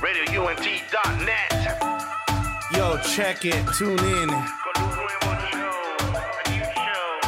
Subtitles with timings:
[0.00, 1.52] RadioUNT.net.
[2.74, 4.28] Yo, check it, tune in.
[4.28, 7.20] Con un nuevo show, a new show.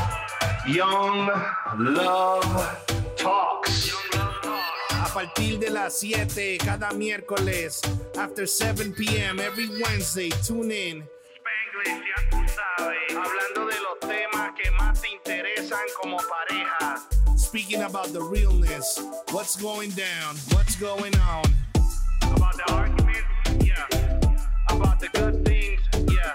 [0.66, 1.30] Young
[1.79, 2.79] Love
[3.16, 3.88] Talks.
[3.88, 4.62] Young Love Talk.
[4.90, 7.82] A partir de las 7 cada miércoles,
[8.16, 9.39] after 7 p.m.
[9.39, 11.04] every Wednesday, tune in.
[11.36, 13.11] Spanglish, ya tú sabes.
[13.11, 17.07] Hablando de los temas que más te interesan como pareja.
[17.36, 18.98] Speaking about the realness,
[19.30, 21.45] what's going down, what's going on.
[22.34, 23.20] About the arguments,
[23.60, 23.86] yeah.
[24.68, 26.34] About the good things, yeah.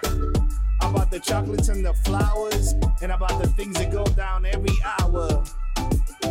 [0.81, 5.43] About the chocolates and the flowers, and about the things that go down every hour.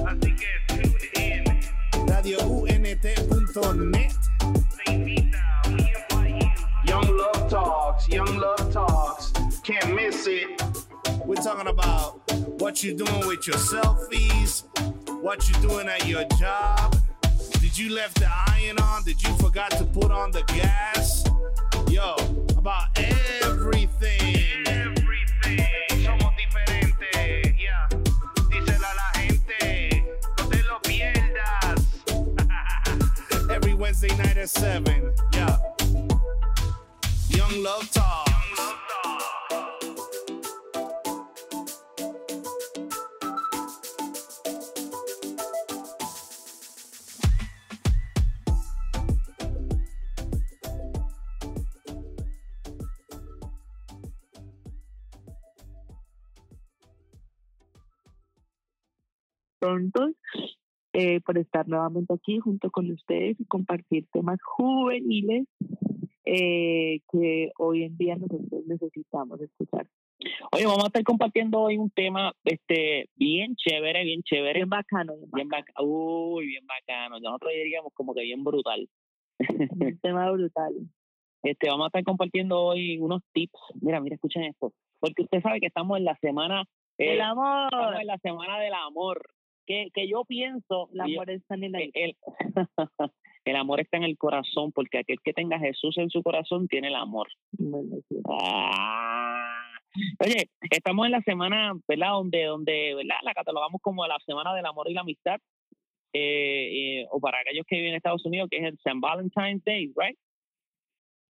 [0.06, 1.44] Así que tune in.
[2.06, 4.14] RadioUNT.net.
[6.86, 9.32] Young Love Talks, Young Love Talks.
[9.62, 10.62] Can't miss it.
[11.24, 12.20] We're talking about
[12.60, 14.64] what you're doing with your selfies,
[15.20, 16.94] what you're doing at your job.
[17.76, 19.02] Did you left the iron on?
[19.02, 21.26] Did you forgot to put on the gas?
[21.90, 22.14] Yo,
[22.56, 24.66] about everything.
[24.66, 26.02] Everything.
[26.02, 27.86] Somos diferentes, yeah.
[28.48, 30.06] Díselo a la gente,
[30.38, 31.82] no te lo pierdas.
[33.50, 35.12] Every Wednesday night at 7.
[35.34, 35.58] Yeah.
[37.28, 38.25] Young Love Talks.
[59.66, 60.12] Prontos
[60.92, 65.46] eh, por estar nuevamente aquí junto con ustedes y compartir temas juveniles
[66.24, 69.86] eh, que hoy en día nosotros necesitamos escuchar.
[70.52, 75.16] Oye, vamos a estar compartiendo hoy un tema este bien chévere, bien chévere, Bien bacano,
[75.16, 77.20] bien bien bacano, uy, bien bacano.
[77.20, 78.88] Nosotros diríamos como que bien brutal.
[79.38, 80.74] un tema brutal.
[81.42, 83.60] Este, vamos a estar compartiendo hoy unos tips.
[83.80, 84.72] Mira, mira, escuchen esto.
[84.98, 86.64] Porque usted sabe que estamos en la semana
[86.98, 89.35] eh, El amor, estamos en la semana del amor.
[89.66, 91.92] Que, que yo pienso el yo- amor está en el el, aire.
[91.94, 92.16] el-
[93.44, 96.68] el amor está en el corazón, porque aquel que tenga a Jesús en su corazón
[96.68, 97.28] tiene el amor.
[98.28, 99.62] Ah.
[100.24, 102.10] Oye, estamos en la semana, ¿verdad?
[102.10, 103.16] Donde, donde, ¿verdad?
[103.22, 105.38] La catalogamos como la semana del amor y la amistad.
[106.12, 108.98] Eh, eh, o para aquellos que viven en Estados Unidos, que es el St.
[109.00, 110.16] Valentine's Day, right?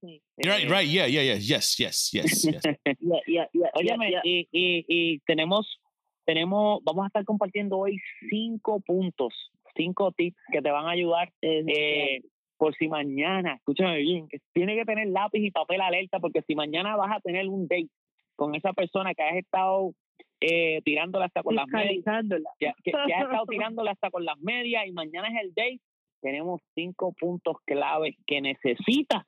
[0.01, 0.21] Sí.
[0.37, 2.45] Right, right, yeah, yeah, yeah, yes, yes, yes,
[3.73, 5.79] Óyeme, y tenemos,
[6.25, 7.97] tenemos, vamos a estar compartiendo hoy
[8.29, 12.21] cinco puntos, cinco tips que te van a ayudar eh,
[12.57, 16.55] por si mañana, escúchame bien, que tiene que tener lápiz y papel alerta, porque si
[16.55, 17.89] mañana vas a tener un date
[18.35, 19.91] con esa persona que has estado
[20.41, 22.03] eh, tirándola hasta con las medias,
[22.59, 25.79] que, que- que has estado tirándola hasta con las medias y mañana es el date,
[26.21, 29.23] tenemos cinco puntos claves que necesitas.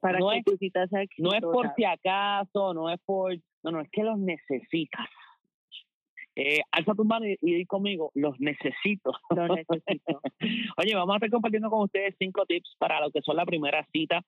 [0.00, 3.34] Para no que es- tu cita sea No es por si acaso, no es por,
[3.62, 5.06] no, no, es que los necesitas.
[6.40, 9.10] Eh, alza tu mano y, y di conmigo, los necesito.
[9.36, 10.20] Lo necesito.
[10.78, 13.84] Oye, vamos a estar compartiendo con ustedes cinco tips para lo que son la primera
[13.92, 14.22] cita.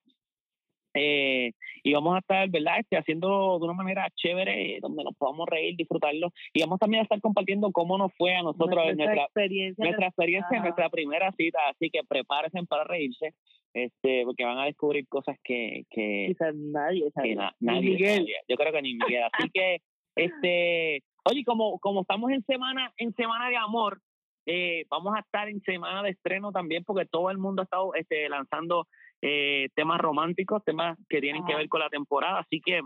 [0.93, 2.79] Eh, y vamos a estar, ¿verdad?
[2.79, 6.33] Este, haciendo de una manera chévere, donde nos podamos reír, disfrutarlo.
[6.53, 9.85] Y vamos también a estar compartiendo cómo nos fue a nosotros nuestra nuestra, experiencia.
[9.85, 11.59] nuestra experiencia en nuestra primera cita.
[11.69, 13.33] Así que prepárense para reírse,
[13.73, 17.35] este, porque van a descubrir cosas que, que, Quizás nadie que sabe.
[17.35, 18.17] na- Ni nadie Miguel.
[18.17, 18.37] sabía.
[18.49, 19.23] Yo creo que ni Miguel.
[19.31, 19.77] Así que,
[20.17, 24.01] este, oye, como, como estamos en semana, en semana de amor,
[24.45, 27.93] eh, vamos a estar en semana de estreno también, porque todo el mundo ha estado
[27.95, 28.87] este, lanzando
[29.21, 32.39] eh, temas románticos, temas que tienen que ver con la temporada.
[32.39, 32.81] Así que,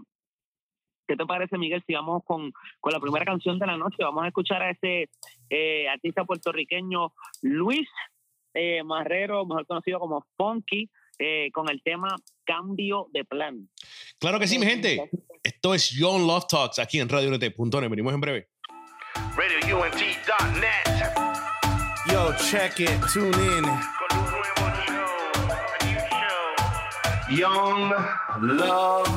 [1.07, 1.83] ¿qué te parece, Miguel?
[1.87, 5.09] Si vamos con, con la primera canción de la noche, vamos a escuchar a ese
[5.49, 7.87] eh, artista puertorriqueño Luis
[8.53, 13.69] eh, Marrero, mejor conocido como Funky, eh, con el tema Cambio de Plan.
[14.19, 15.09] Claro que sí, mi gente.
[15.43, 17.89] Esto es Young Love Talks aquí en RadioNet.net.
[17.89, 18.49] Venimos en breve.
[19.35, 20.85] RadioUNT.net.
[22.11, 23.63] Yo, check it, tune in.
[23.63, 24.43] Con un nuevo
[24.87, 25.05] show,
[25.39, 27.37] a new show.
[27.37, 27.93] Young
[28.57, 29.07] Love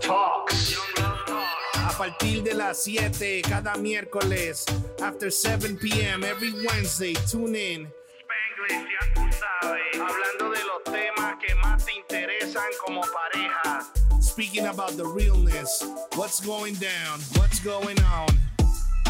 [0.00, 0.70] Talks.
[0.70, 1.94] Young Love Talk.
[1.94, 4.66] A partir de las 7 cada miércoles,
[5.02, 6.24] after 7 p.m.
[6.24, 7.88] every Wednesday, tune in.
[8.20, 9.94] Spanglish, ya tú sabes.
[9.94, 13.92] Hablando de los temas que más te interesan como pareja.
[14.36, 15.82] Speaking about the realness,
[16.14, 18.28] what's going down, what's going on.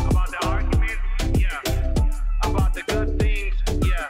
[0.09, 0.95] About the arguments,
[1.35, 1.59] yeah.
[2.45, 3.53] About the good things,
[3.85, 4.07] yeah.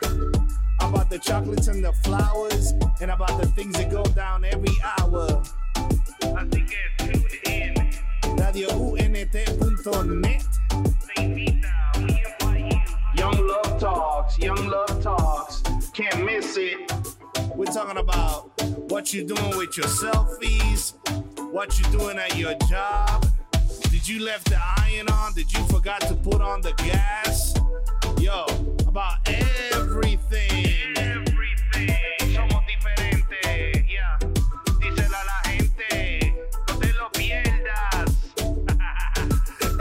[0.86, 5.42] About the chocolates and the flowers, and about the things that go down every hour.
[6.36, 7.72] Así que tune in.
[8.36, 10.44] RadioUNT.net.
[11.14, 12.20] Te invita, we.
[13.16, 15.62] Young Love Talks, Young Love Talks.
[15.94, 16.92] Can't miss it.
[17.54, 18.50] We're talking about
[18.90, 20.94] what you're doing with your selfies,
[21.56, 23.26] what you're doing at your job.
[23.90, 25.32] Did you left the iron on?
[25.32, 27.54] Did you forgot to put on the gas?
[28.20, 28.44] Yo,
[28.86, 30.94] about everything.
[30.98, 32.34] Everything.
[32.34, 33.86] Somos diferentes.
[33.88, 34.18] Yeah.
[34.80, 36.34] Díselo a la gente.
[36.68, 38.10] No te lo pierdas.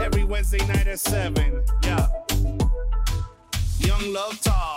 [0.00, 1.62] Every Wednesday night at 7.
[1.82, 2.08] Yeah.
[3.80, 4.75] Young Love Talk.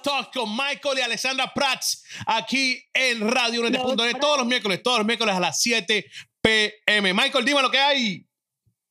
[0.00, 5.06] Talk con Michael y Alessandra Prats aquí en Radio Unete.net todos los miércoles, todos los
[5.06, 6.06] miércoles a las 7
[6.40, 7.12] pm.
[7.14, 8.26] Michael, dime lo que hay.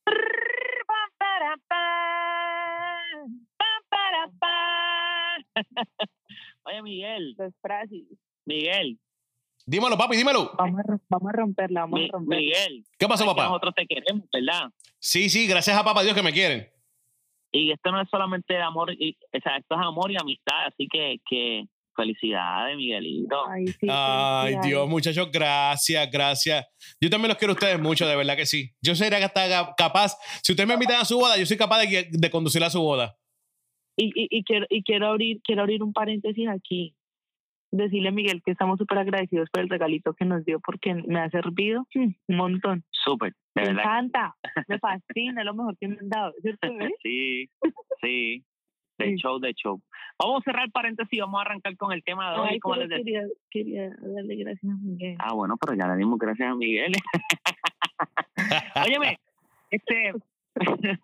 [6.64, 8.02] Oye, Miguel, frases.
[8.44, 8.98] Miguel,
[9.64, 10.52] Dímelo, papi, dímelo.
[10.58, 12.40] Vamos a, ro- vamos a romperla, vamos Mi- a romperla.
[12.40, 12.84] Miguel.
[12.98, 13.44] ¿Qué pasó, papá?
[13.44, 14.70] Nosotros te queremos, ¿verdad?
[14.98, 16.68] Sí, sí, gracias a papá Dios que me quieren.
[17.52, 20.88] Y esto no es solamente amor, y, o sea, esto es amor y amistad, así
[20.90, 21.64] que, que
[21.94, 23.46] felicidades, Miguelito.
[23.48, 24.66] Ay, sí, Ay, felicidades.
[24.66, 26.66] Dios, muchachos, gracias, gracias.
[27.00, 28.70] Yo también los quiero a ustedes mucho, de verdad que sí.
[28.80, 31.80] Yo sería hasta ca- capaz, si ustedes me invitan a su boda, yo soy capaz
[31.82, 33.16] de, de conducir a su boda.
[33.98, 36.94] Y, y, y quiero, y quiero abrir, quiero abrir un paréntesis aquí.
[37.74, 41.20] Decirle a Miguel que estamos súper agradecidos por el regalito que nos dio porque me
[41.20, 42.84] ha servido un montón.
[43.04, 43.82] Súper, Me verdad.
[43.82, 44.34] encanta,
[44.68, 46.32] me fascina, es lo mejor que me han dado.
[47.02, 47.48] Sí,
[48.00, 48.44] sí.
[48.98, 49.16] De Sí.
[49.16, 49.80] show, de show.
[50.18, 52.48] Vamos a cerrar paréntesis y vamos a arrancar con el tema de hoy.
[52.52, 53.22] Ay, como pero les decía.
[53.50, 55.16] quería, quería darle gracias a Miguel.
[55.18, 56.92] Ah, bueno, pero ya le dimos gracias a Miguel.
[58.86, 59.18] Óyeme,
[59.70, 60.12] este,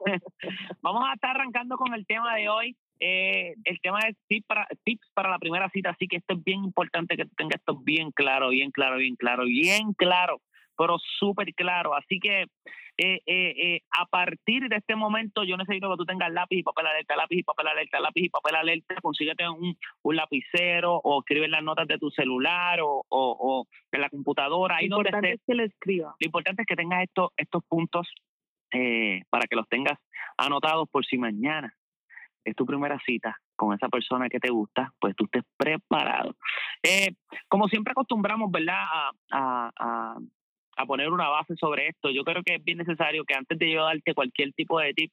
[0.83, 2.77] vamos a estar arrancando con el tema de hoy.
[3.01, 6.43] Eh, el tema es tips para, tips para la primera cita, así que esto es
[6.45, 10.41] bien importante que tengas esto bien claro, bien claro, bien claro, bien claro,
[10.79, 11.95] pero súper claro.
[11.95, 12.43] Así que
[13.01, 16.63] eh, eh, eh, a partir de este momento yo necesito que tú tengas lápiz y
[16.63, 21.21] papel alerta, lápiz y papel alerta, lápiz y papel alerta, consíguete un, un lapicero o
[21.21, 25.11] escribe las notas de tu celular o, o, o en la computadora, ahí Lo donde
[25.11, 26.17] importante estés es que lo escriba.
[26.19, 28.09] lo importante es que tengas estos, estos puntos
[29.31, 29.99] para que los tengas
[30.37, 31.73] anotados por si mañana
[32.45, 36.37] es tu primera cita con esa persona que te gusta, pues tú estés preparado.
[37.49, 38.77] Como siempre acostumbramos, ¿verdad?
[38.77, 40.19] A, a, a,
[40.79, 42.11] a poner una base sobre esto.
[42.11, 45.13] Yo creo que es bien necesario que antes de yo darte cualquier tipo de tip,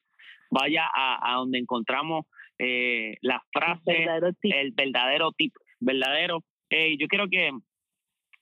[0.50, 2.24] vaya a, a donde encontramos
[2.58, 4.52] eh, las frases, Verdadero tip.
[4.54, 6.44] el verdadero tip, verdadero.
[6.70, 7.50] Eh, yo quiero que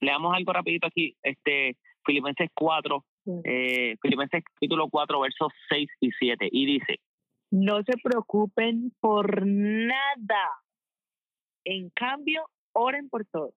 [0.00, 3.05] leamos algo rapidito aquí, este Filipenses 4,
[3.44, 7.00] eh, Filipenses capítulo 4, versos 6 y 7, y dice,
[7.50, 10.50] No se preocupen por nada.
[11.65, 13.53] En cambio, oren por todo.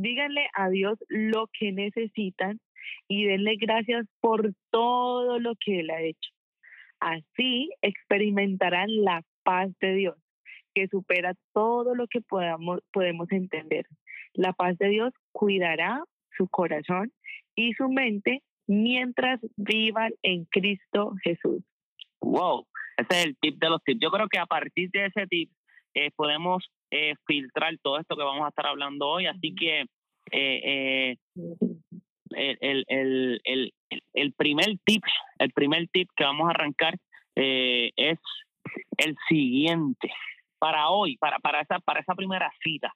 [0.00, 2.60] Díganle a Dios lo que necesitan
[3.08, 6.30] y denle gracias por todo lo que Él ha hecho.
[7.00, 10.16] Así experimentarán la paz de Dios,
[10.72, 13.86] que supera todo lo que podamos, podemos entender.
[14.34, 16.04] La paz de Dios cuidará
[16.36, 17.12] su corazón
[17.56, 21.64] y su mente mientras vivan en Cristo Jesús.
[22.20, 22.64] wow,
[22.98, 24.00] ese es el tip de los tips.
[24.00, 25.50] Yo creo que a partir de ese tip
[25.94, 29.86] eh, podemos eh, filtrar todo esto que vamos a estar hablando hoy, así que
[30.30, 31.16] eh, eh,
[32.30, 35.02] el, el, el, el, el primer tip,
[35.38, 36.98] el primer tip que vamos a arrancar
[37.36, 38.18] eh, es
[38.96, 40.10] el siguiente.
[40.58, 42.92] Para hoy, para, para, esa, para esa primera cita,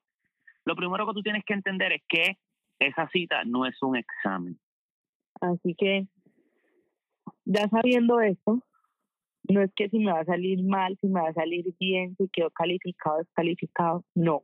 [0.64, 2.36] lo primero que tú tienes que entender es que
[2.80, 4.58] esa cita no es un examen.
[5.40, 6.06] Así que,
[7.44, 8.60] ya sabiendo esto,
[9.48, 12.14] no es que si me va a salir mal, si me va a salir bien,
[12.16, 14.42] si quedo calificado, descalificado, no.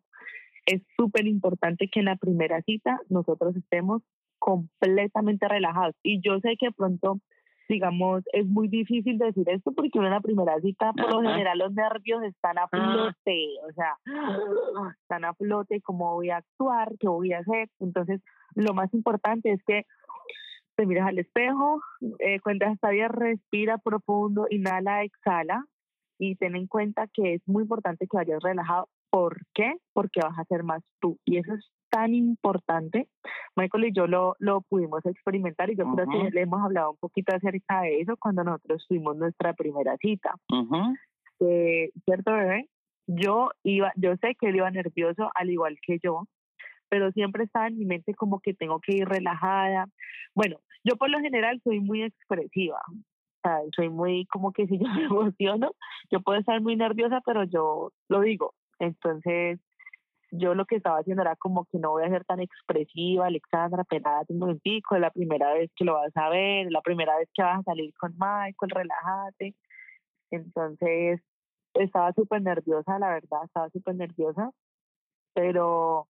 [0.67, 4.03] Es súper importante que en la primera cita nosotros estemos
[4.39, 5.95] completamente relajados.
[6.03, 7.21] Y yo sé que de pronto,
[7.69, 11.59] digamos, es muy difícil decir esto porque uno en la primera cita, por lo general,
[11.59, 12.69] los nervios están a Ah.
[12.71, 13.97] flote, o sea,
[15.03, 17.69] están a flote, cómo voy a actuar, qué voy a hacer.
[17.81, 18.21] Entonces,
[18.55, 19.85] lo más importante es que
[20.79, 21.83] te miras al espejo,
[22.21, 25.65] eh, cuentas hasta 10, respira profundo, inhala, exhala
[26.21, 28.89] y ten en cuenta que es muy importante que vayas relajado.
[29.11, 29.75] ¿Por qué?
[29.93, 31.19] Porque vas a ser más tú.
[31.25, 33.09] Y eso es tan importante.
[33.57, 36.27] Michael y yo lo, lo pudimos experimentar y yo creo Ujú.
[36.27, 40.35] que le hemos hablado un poquito acerca de eso cuando nosotros tuvimos nuestra primera cita.
[41.41, 42.69] Eh, ¿Cierto, bebé?
[43.09, 46.29] Yo iba, yo sé que él iba nervioso al igual que yo,
[46.89, 49.87] pero siempre estaba en mi mente como que tengo que ir relajada.
[50.35, 52.81] Bueno, yo por lo general soy muy expresiva.
[53.75, 55.73] Soy muy, como que si yo me emociono,
[56.11, 58.55] yo puedo estar muy nerviosa, pero yo lo digo.
[58.79, 59.61] Entonces,
[60.31, 63.83] yo lo que estaba haciendo era como que no voy a ser tan expresiva, Alexandra,
[63.83, 67.17] espérate un momentico, es la primera vez que lo vas a ver, es la primera
[67.17, 69.55] vez que vas a salir con Michael, relájate.
[70.31, 71.21] Entonces,
[71.75, 74.51] estaba súper nerviosa, la verdad, estaba súper nerviosa,
[75.35, 76.09] pero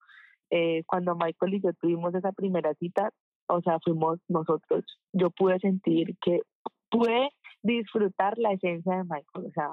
[0.50, 3.12] eh, cuando Michael y yo tuvimos esa primera cita,
[3.48, 6.42] o sea, fuimos nosotros, yo pude sentir que
[6.90, 7.30] pude
[7.64, 9.72] disfrutar la esencia de Michael, o sea,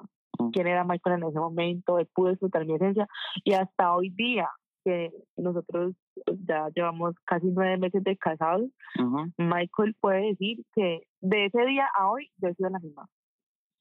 [0.52, 3.06] quién era Michael en ese momento, él pudo disfrutar mi esencia
[3.44, 4.48] y hasta hoy día
[4.84, 5.94] que nosotros
[6.46, 8.70] ya llevamos casi nueve meses de casados,
[9.38, 13.08] Michael puede decir que de ese día a hoy yo he sido la misma.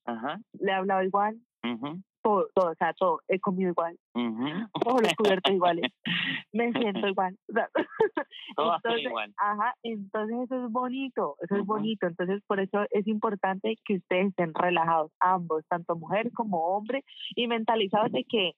[0.06, 0.40] Ajá.
[0.60, 4.46] Le he hablado igual, ujú, todo, todo, o sea, todo, he comido igual, ujú.
[4.98, 5.92] todos los cubiertos iguales,
[6.54, 7.38] me siento igual.
[7.50, 7.70] o sea,
[8.58, 9.34] entonces, igual.
[9.38, 11.74] Ajá, entonces eso es bonito, eso es Ujú.
[11.74, 12.08] bonito.
[12.08, 17.04] Entonces, por eso es importante que ustedes estén relajados, ambos, tanto mujer como hombre,
[17.36, 18.54] y mentalizados de que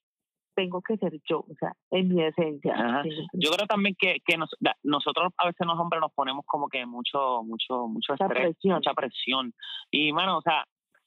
[0.55, 2.73] tengo que ser yo, o sea, en mi esencia.
[3.03, 6.45] Que- Yo creo también que, que nos- la- nosotros a veces los hombres nos ponemos
[6.45, 8.75] como que mucho, mucho, mucho Mucha estrés, presión.
[8.75, 9.53] mucha presión.
[9.91, 10.63] Y, mano, o sea,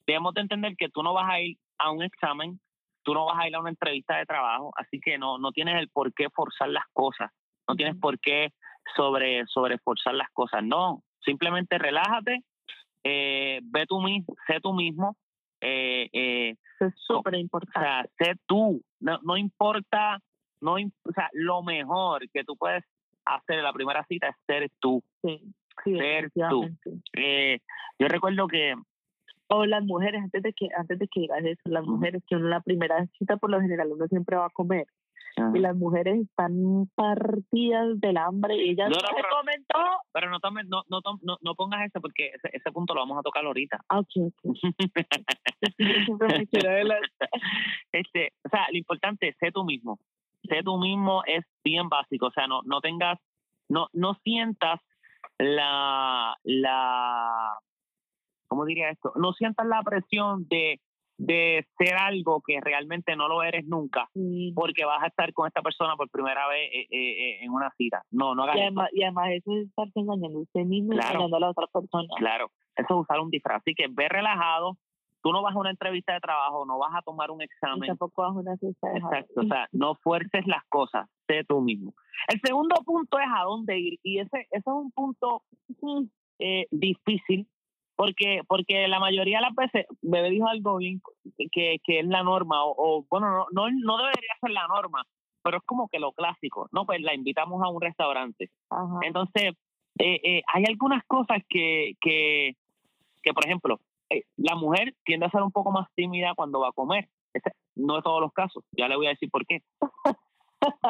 [0.06, 2.60] debemos de entender que tú no vas a ir a un examen,
[3.02, 5.76] tú no vas a ir a una entrevista de trabajo, así que no, no tienes
[5.76, 7.30] el por qué forzar las cosas,
[7.68, 8.52] no tienes por qué
[8.96, 12.42] sobre, sobre forzar las cosas, no, simplemente relájate,
[13.04, 15.16] eh, ve tú mismo, sé tú mismo,
[15.60, 17.80] eh, eh, es súper o importante.
[17.80, 20.18] sea, sé tú, no, no importa,
[20.60, 22.84] no, o sea, lo mejor que tú puedes
[23.24, 25.02] hacer en la primera cita es ser tú.
[25.22, 25.40] sí,
[25.84, 26.68] sí, ser tú.
[27.98, 28.74] yo recuerdo que,
[29.50, 32.48] O las mujeres, antes de que antes de que digas eso, las mujeres que uno
[32.48, 34.86] la primera cita por lo general uno siempre va a comer
[35.54, 39.84] y las mujeres están partidas del hambre y ellas No, no, se pero- comen todo.
[40.12, 43.00] pero no, tomes, no, no, tom- no, no pongas eso porque ese, ese punto lo
[43.02, 43.78] vamos a tocar ahorita.
[43.88, 44.56] Ah, ok, ok.
[45.60, 47.28] Es que yo siempre me quiero adelantar.
[47.92, 50.00] este, o sea, lo importante es sé tú mismo.
[50.48, 53.18] Sé tú mismo es bien básico, o sea, no, no tengas,
[53.68, 54.80] no, no sientas
[55.38, 57.58] la, la,
[58.48, 59.12] ¿cómo diría esto?
[59.16, 60.80] No sientas la presión de,
[61.18, 64.52] de ser algo que realmente no lo eres nunca, Sí.
[64.54, 67.70] porque vas a estar con esta persona por primera vez eh, eh, eh, en una
[67.76, 68.02] cita.
[68.10, 68.66] No, no hagas Y eso.
[68.66, 71.10] además, y además eso es estarse engañando a usted mismo y Claro.
[71.14, 72.08] engañando a la otra persona.
[72.16, 73.60] Claro, eso es usar un disfraz.
[73.60, 74.76] Así que ve relajado.
[75.20, 77.88] Tú no vas a una entrevista de trabajo, no vas a tomar un Y examen.
[77.88, 81.92] tampoco bajo una cesta de Exacto, o sea, no fuerces las cosas, sé tú mismo.
[82.28, 85.42] El segundo punto es a dónde ir, y ese, ese es un punto
[85.82, 86.04] mm,
[86.38, 87.48] eh, difícil,
[87.98, 91.02] porque porque la mayoría de las veces, Bebé dijo algo bien
[91.50, 95.04] que, que es la norma, o, o, bueno, no, no, no debería ser la norma,
[95.42, 96.86] pero es como que lo clásico, ¿no?
[96.86, 98.50] Pues la invitamos a un restaurante.
[98.70, 99.00] Ajá.
[99.02, 99.52] Entonces,
[99.98, 102.54] eh, eh, hay algunas cosas que, que,
[103.20, 106.68] que por ejemplo, eh, la mujer tiende a ser un poco más tímida cuando va
[106.68, 107.08] a comer.
[107.34, 109.60] Ese- no es todos los casos, ya le voy a decir por qué.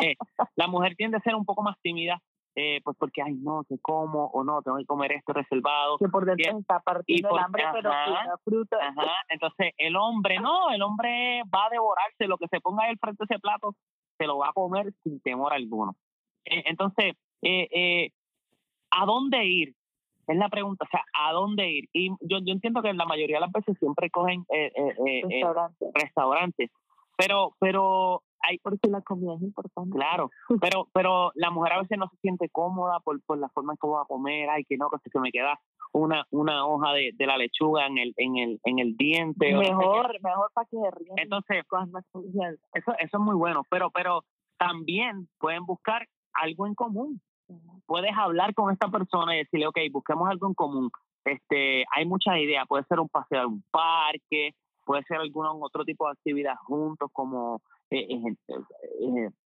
[0.03, 0.15] Eh,
[0.57, 2.21] la mujer tiende a ser un poco más tímida,
[2.61, 5.97] eh, pues porque, ay, no, que como o no, tengo que comer esto reservado.
[5.99, 8.37] que por dentro está partiendo por- el hambre, pero ajá.
[8.45, 8.77] fruta.
[8.83, 12.91] Ajá, entonces el hombre no, el hombre va a devorarse lo que se ponga ahí
[12.91, 13.75] al frente de ese plato,
[14.19, 15.95] se lo va a comer sin temor alguno.
[16.45, 18.11] Eh, entonces, eh, eh,
[18.91, 19.75] ¿a dónde ir?
[20.27, 21.89] Es la pregunta, o sea, ¿a dónde ir?
[21.93, 25.21] Y yo, yo entiendo que la mayoría de las veces siempre cogen eh, eh, eh,
[25.21, 25.87] eh, restaurante.
[25.95, 26.71] restaurantes,
[27.17, 29.97] pero, pero hay, Porque la comida es importante.
[29.97, 30.31] Claro,
[30.63, 33.79] pero pero la mujer a veces no se siente cómoda por, por la forma en
[33.79, 35.59] que va a comer, ay que no, que se me queda
[35.93, 39.59] una una hoja de, de la lechuga en el en el en el diente o
[39.59, 39.75] no sé qué.
[39.77, 41.19] Mejor, mejor para que se rían.
[41.19, 41.65] Entonces,
[42.75, 44.25] eso eso es muy bueno, pero pero
[44.59, 47.21] también pueden buscar algo en común.
[47.87, 50.91] Puedes hablar con esta persona y decirle, ok, busquemos algo en común.
[51.25, 54.55] Este, hay muchas ideas, puede ser un paseo a un parque,
[54.85, 59.41] puede ser algún otro tipo de actividad juntos, como o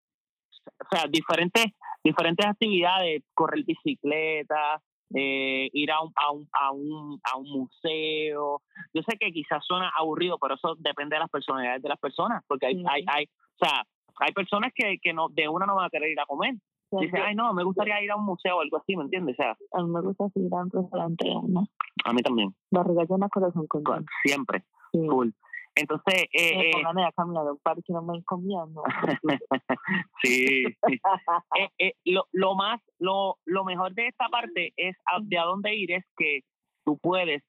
[0.90, 1.66] sea, diferentes,
[2.02, 4.80] diferentes actividades, correr bicicleta,
[5.14, 8.62] eh, ir a un, a, un, a, un, a un museo.
[8.94, 12.42] Yo sé que quizás suena aburrido, pero eso depende de las personalidades de las personas,
[12.46, 13.84] porque hay, hay, hay, o sea,
[14.20, 16.54] hay personas que, que no, de una no van a querer ir a comer.
[16.92, 19.36] Dice, ay, no, me gustaría ir a un museo o algo así, ¿me entiendes?
[19.38, 21.64] O sea, a mí me gusta ir a un restaurante, ¿no?
[22.04, 25.06] a mí también, Barriga llena, corazón con co- siempre, sí.
[25.06, 25.32] cool.
[25.74, 26.82] Entonces, eh, Me eh,
[27.16, 28.82] caminar a un parque y no me no.
[30.22, 30.64] sí,
[31.58, 35.44] eh, eh, lo, lo más, lo, lo mejor de esta parte es a- de a
[35.44, 36.40] dónde ir es que
[36.84, 37.42] tú puedes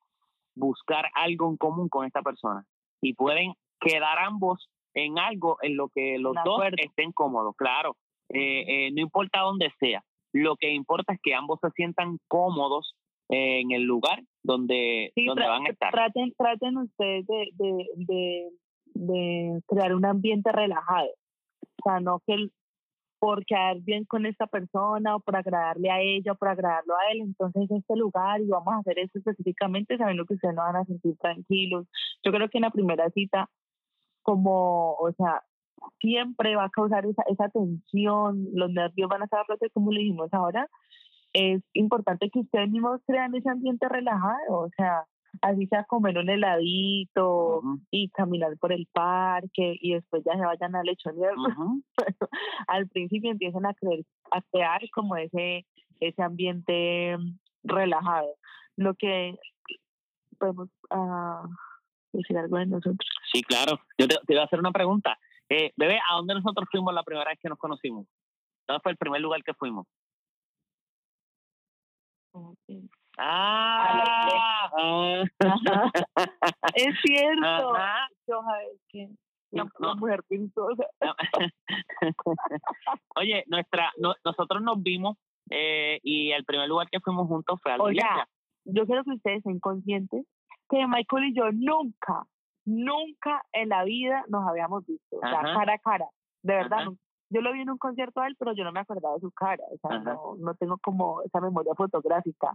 [0.56, 2.66] buscar algo en común con esta persona
[3.02, 6.78] y pueden quedar ambos en algo en lo que los De dos acuerdo.
[6.80, 7.96] estén cómodos, claro.
[8.30, 12.96] Eh, eh, no importa dónde sea, lo que importa es que ambos se sientan cómodos
[13.30, 15.92] en el lugar donde, Sí, donde van a estar.
[15.92, 18.50] Traten, traten ustedes de, de, de,
[18.94, 21.10] de crear un ambiente relajado.
[21.62, 22.50] O sea, no que
[23.22, 27.12] por quedar bien con esta persona o por agradarle a ella o por agradarlo a
[27.12, 30.78] él, entonces este lugar y vamos a hacer eso específicamente sabiendo que ustedes no van
[30.78, 31.86] a sentir tranquilos.
[32.24, 33.48] Yo creo que en la primera cita,
[34.24, 35.44] como, o sea,
[36.00, 40.34] siempre va a causar esa, esa tensión, los nervios van a estar como le dijimos
[40.34, 40.68] ahora,
[41.34, 45.06] es importante que ustedes mismos crean ese ambiente relajado, o sea,
[45.42, 50.76] así sea comer un heladito y caminar por el parque y después ya se vayan
[50.76, 51.34] a lechonear.
[51.38, 51.84] ujú.
[52.68, 55.66] Al principio empiezan a, creer, a crear como ese,
[56.00, 57.18] ese ambiente
[57.64, 58.36] relajado.
[58.76, 59.36] Lo que
[60.38, 61.44] podemos ah,
[62.12, 63.10] decir algo de nosotros.
[63.32, 63.80] Sí, claro.
[63.98, 65.18] Yo te, te iba a hacer una pregunta.
[65.50, 68.08] Eh, bebé, ¿a dónde nosotros fuimos la primera vez que nos conocimos?
[68.68, 69.86] ¿Dónde fue el primer lugar que fuimos?
[73.18, 75.24] Ah, ah.
[76.76, 77.76] es cierto.
[77.76, 78.08] Ajá.
[78.28, 79.10] Yo, a ver, que
[79.52, 79.70] la, No.
[79.80, 80.86] la mujer pintosa.
[83.16, 85.18] Oye, nuestra, no- nosotros nos vimos
[85.50, 88.28] eh, y el primer lugar que fuimos juntos fue a la Oiga, iglesia.
[88.66, 90.26] yo quiero que ustedes sean conscientes
[90.70, 92.24] que Michael y yo nunca,
[92.66, 95.54] nunca en la vida nos habíamos visto, o sea, Ajá.
[95.54, 96.06] cara a cara,
[96.44, 96.80] de verdad.
[96.80, 96.92] Ajá.
[97.34, 99.32] Yo lo vi en un concierto a él, pero yo no me acordaba de su
[99.32, 102.52] cara, o sea, no, no tengo como esa memoria fotográfica,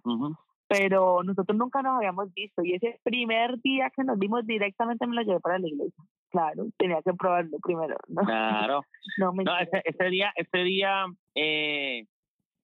[0.69, 5.15] pero nosotros nunca nos habíamos visto y ese primer día que nos vimos directamente me
[5.17, 6.05] lo llevé para la iglesia.
[6.31, 7.97] Claro, tenía que probarlo primero.
[8.09, 8.83] No, Claro.
[9.19, 12.05] no, me No, ese, ese día, ese día, eh,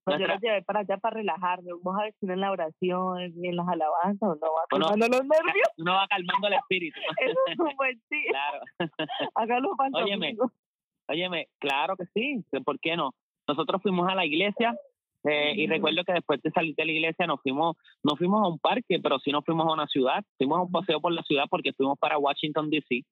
[0.04, 1.70] yo nuestra- lo llevé para allá para relajarme.
[1.80, 4.86] Vamos a ver si en la oración y en las alabanzas o no va Bueno,
[4.88, 5.68] calmando los nervios.
[5.78, 6.98] uno va calmando el espíritu.
[7.24, 8.28] Eso es un buen tip.
[8.30, 8.60] Claro.
[9.36, 10.34] Hágalo para Óyeme.
[11.08, 13.12] Óyeme, claro que sí, ¿por qué no?
[13.48, 14.76] Nosotros fuimos a la iglesia
[15.24, 18.48] eh, y recuerdo que después de salir de la iglesia nos fuimos, no fuimos a
[18.48, 21.22] un parque, pero sí nos fuimos a una ciudad, fuimos a un paseo por la
[21.22, 23.04] ciudad porque fuimos para Washington D.C.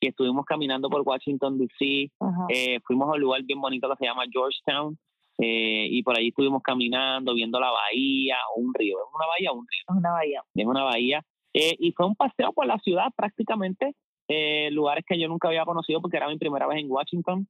[0.00, 2.10] y estuvimos caminando por Washington D.C.
[2.48, 4.96] Eh, fuimos a un lugar bien bonito que se llama Georgetown
[5.38, 9.52] eh, y por ahí estuvimos caminando, viendo la bahía o un río, ¿es una bahía
[9.52, 9.84] un río?
[9.88, 10.42] Es una bahía.
[10.54, 11.24] es una bahía.
[11.54, 13.94] Eh, y fue un paseo por la ciudad prácticamente,
[14.28, 17.48] eh, lugares que yo nunca había conocido porque era mi primera vez en Washington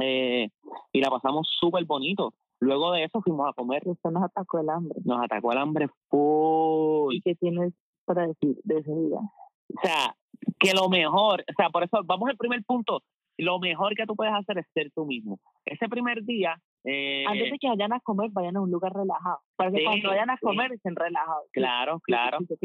[0.00, 0.48] eh,
[0.92, 2.34] y la pasamos súper bonito.
[2.60, 4.98] Luego de eso fuimos a comer, Y Usted nos atacó el hambre.
[5.04, 7.14] nos atacó el hambre full.
[7.14, 7.72] ¿Y qué tienes
[8.04, 9.18] para decir de ese día?
[9.18, 10.14] O sea,
[10.58, 13.02] que lo mejor, o sea, por eso vamos al primer punto,
[13.36, 15.38] lo mejor que tú puedes hacer es ser tú mismo.
[15.64, 19.38] Ese primer día, eh, Antes de que vayan a comer, vayan a un lugar relajado.
[19.56, 20.40] Para que Sí, cuando vayan a sí.
[20.42, 21.44] comer estén relajados.
[21.46, 22.38] Sí, claro, sí, claro.
[22.48, 22.56] sí.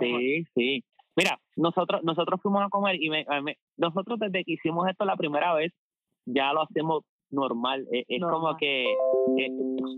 [0.00, 0.84] Sí, sí.
[1.18, 3.26] Mira, nosotros nosotros fuimos a comer y me,
[3.76, 5.72] nosotros desde que hicimos esto la primera vez
[6.24, 7.88] ya lo hacemos normal.
[7.92, 9.50] Eh, es como que eh,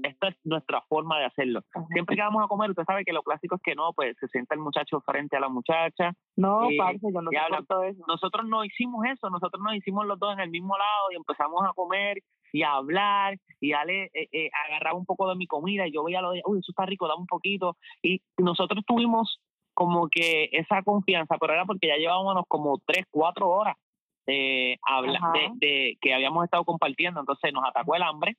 [0.02, 1.60] esta es nuestra forma de hacerlo.
[1.74, 1.86] Ajá.
[1.92, 4.28] Siempre que vamos a comer, usted sabe que lo clásico es que no, pues se
[4.28, 6.14] sienta el muchacho frente a la muchacha.
[6.36, 8.02] No, Sí, parce, yo no soporto eso.
[8.08, 11.60] Nosotros no hicimos eso, nosotros nos hicimos los dos en el mismo lado y empezamos
[11.68, 15.86] a comer y a hablar y Ale eh, eh, agarraba un poco de mi comida
[15.86, 17.76] y yo veía lo de, uy, eso está rico, dame un poquito.
[18.02, 19.38] Y nosotros tuvimos
[19.80, 23.78] como que esa confianza, pero era porque ya llevábamos como tres, cuatro horas
[24.26, 28.36] eh, habla- de, de que habíamos estado compartiendo, entonces nos atacó el hambre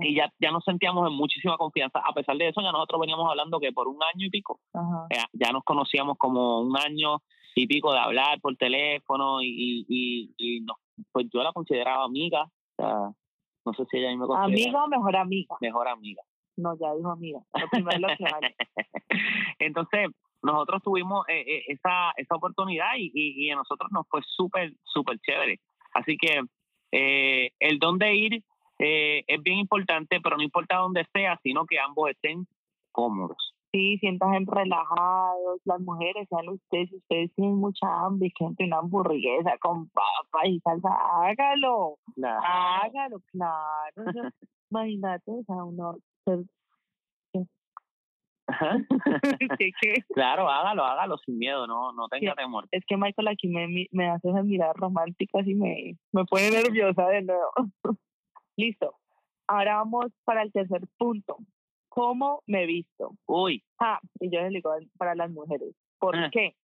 [0.00, 2.00] y ya, ya nos sentíamos en muchísima confianza.
[2.00, 4.58] A pesar de eso, ya nosotros veníamos hablando que por un año y pico
[5.14, 7.18] ya, ya nos conocíamos como un año
[7.54, 10.74] y pico de hablar por teléfono y, y, y no,
[11.12, 12.94] pues yo la consideraba amiga, o sea,
[13.66, 15.56] no sé si ella a mí me considera ¿Amiga o mejor amiga?
[15.60, 16.22] mejor amiga.
[16.56, 17.38] No, ya dijo amiga.
[17.54, 18.56] Lo primero es lo que vale.
[19.60, 20.08] Entonces,
[20.42, 24.72] nosotros tuvimos eh, eh, esa, esa oportunidad y, y, y a nosotros nos fue súper,
[24.84, 25.60] súper chévere.
[25.94, 26.40] Así que
[26.92, 28.44] eh, el dónde ir
[28.78, 32.46] eh, es bien importante, pero no importa dónde sea, sino que ambos estén
[32.92, 33.54] cómodos.
[33.72, 39.56] Sí, sientan relajados, las mujeres, sean ustedes, ustedes tienen mucha hambre y quieren una hamburguesa
[39.60, 43.94] con papas y salsa, hágalo, hágalo, claro.
[44.70, 46.44] imagínate, o sea, uno ser-
[50.14, 52.36] Claro, hágalo, hágalo sin miedo, no, no tenga Sí.
[52.36, 52.66] temor.
[52.70, 56.50] es que Michael aquí me, hace esas miradas románticas y me, me pone
[56.94, 57.50] nerviosa de nuevo.
[58.56, 58.94] Listo.
[59.46, 61.38] Ahora vamos para el tercer punto.
[61.88, 63.14] ¿Cómo me visto?
[63.26, 65.74] Uy, Ah, y yo les digo para las mujeres.
[65.98, 66.28] ¿Por Ah.
[66.30, 66.54] qué?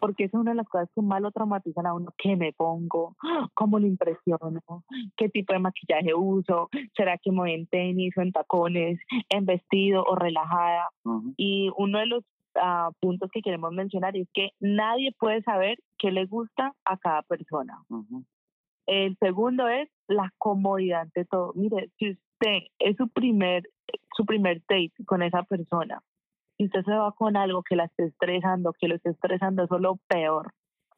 [0.00, 2.12] Porque esa es una de las cosas que más lo traumatizan a uno.
[2.18, 3.16] ¿Qué me pongo?
[3.54, 4.60] ¿Cómo lo impresiono?
[5.16, 6.68] ¿Qué tipo de maquillaje uso?
[6.96, 10.88] ¿Será que me voy en tenis o en tacones, en vestido o relajada?
[11.36, 12.24] Y uno de los
[12.56, 17.22] ah, puntos que queremos mencionar es que nadie puede saber qué le gusta a cada
[17.22, 17.82] persona.
[18.86, 21.52] El segundo es la comodidad ante todo.
[21.54, 23.64] Mire, si usted es su primer,
[24.16, 26.02] su primer date con esa persona
[26.58, 29.76] si usted se va con algo que la esté estresando, que lo esté estresando, eso
[29.76, 30.52] es lo peor,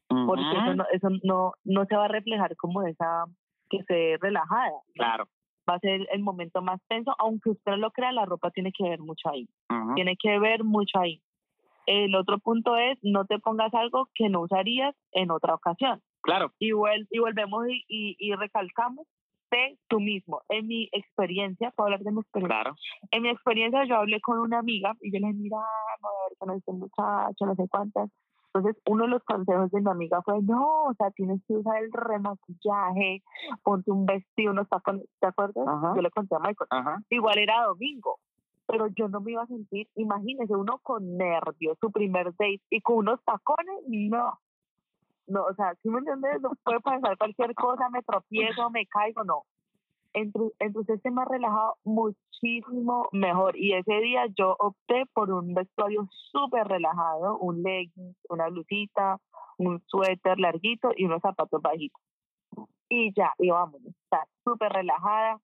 [0.08, 3.26] porque eso no, eso no, no se va a reflejar como esa
[3.68, 4.72] que esté relajada.
[4.94, 5.28] Claro.
[5.68, 8.72] Va a ser el momento más tenso, aunque usted no lo crea, la ropa tiene
[8.72, 9.46] que ver mucho ahí.
[9.94, 11.22] Tiene que ver mucho ahí.
[11.86, 16.00] El otro punto es, no te pongas algo que no usarías en otra ocasión.
[16.22, 16.52] Claro.
[16.58, 19.06] Y, vuel- y volvemos y, y, y recalcamos,
[19.50, 20.42] sé tú mismo.
[20.48, 22.62] En mi experiencia, puedo hablar de mi experiencia.
[22.62, 22.76] Claro.
[23.10, 26.38] En mi experiencia, yo hablé con una amiga y yo le dije, mira, a ver
[26.38, 28.10] con este muchacho, no sé cuántas.
[28.52, 31.82] Entonces, uno de los consejos de mi amiga fue, no, o sea, tienes que usar
[31.82, 33.22] el remaquillaje,
[33.62, 35.68] ponte un vestido, unos tacones, ¿te acuerdas?
[35.68, 35.92] Ajá.
[35.94, 36.66] Yo le conté a Michael.
[36.70, 37.00] Ajá.
[37.10, 38.18] Igual era domingo,
[38.66, 42.80] pero yo no me iba a sentir, imagínese, uno con nervios, su primer date y
[42.80, 44.38] con unos tacones, no.
[45.30, 46.42] No, o sea, ¿sí me entiendes?
[46.42, 49.44] No puede pasar cualquier cosa, me tropiezo, me caigo, no.
[50.12, 53.56] Entre usted esté más relajado, muchísimo mejor.
[53.56, 59.18] Y ese día yo opté por un vestuario súper relajado, un leggings, una blusita,
[59.58, 62.02] un suéter larguito y unos zapatos bajitos.
[62.88, 63.86] Y ya, y vámonos.
[63.86, 65.40] Está súper relajada.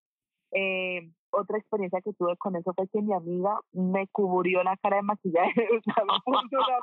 [0.51, 4.97] Eh, otra experiencia que tuve con eso fue que mi amiga me cubrió la cara
[4.97, 6.79] de maquillaje, puso una máscara.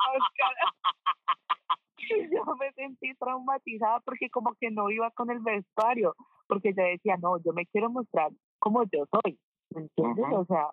[2.32, 6.16] Yo me sentí traumatizada porque como que no iba con el vestuario,
[6.48, 9.40] porque yo decía, no, yo me quiero mostrar como yo soy,
[9.72, 10.26] ¿me entiendes?
[10.32, 10.68] O sea,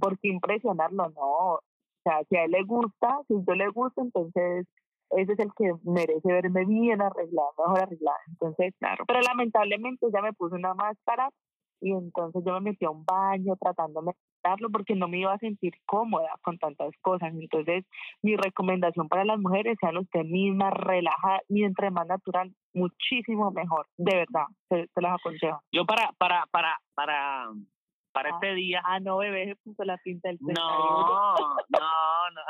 [0.00, 1.08] ¿por qué impresionarlo?
[1.10, 1.22] No,
[1.54, 1.60] o
[2.04, 4.66] sea, si a él le gusta, si yo le gusta, entonces
[5.10, 8.18] ese es el que merece verme bien arreglada, mejor arreglada.
[8.28, 9.04] Entonces, Claro.
[9.06, 11.30] pero lamentablemente ella me puso una máscara
[11.80, 15.32] y entonces yo me metí a un baño tratándome de quitarlo porque no me iba
[15.32, 17.32] a sentir cómoda con tantas cosas.
[17.34, 17.84] Entonces,
[18.22, 23.86] mi recomendación para las mujeres, sean usted misma, relajada y entre más natural, muchísimo mejor.
[23.96, 25.60] De verdad, se, se las aconsejo.
[25.72, 27.48] Yo para, para, para, para,
[28.12, 28.32] para Ah.
[28.34, 28.80] este día.
[28.84, 30.60] Ah, no, bebé, se puso la pinta del 31.
[30.66, 31.38] No, no,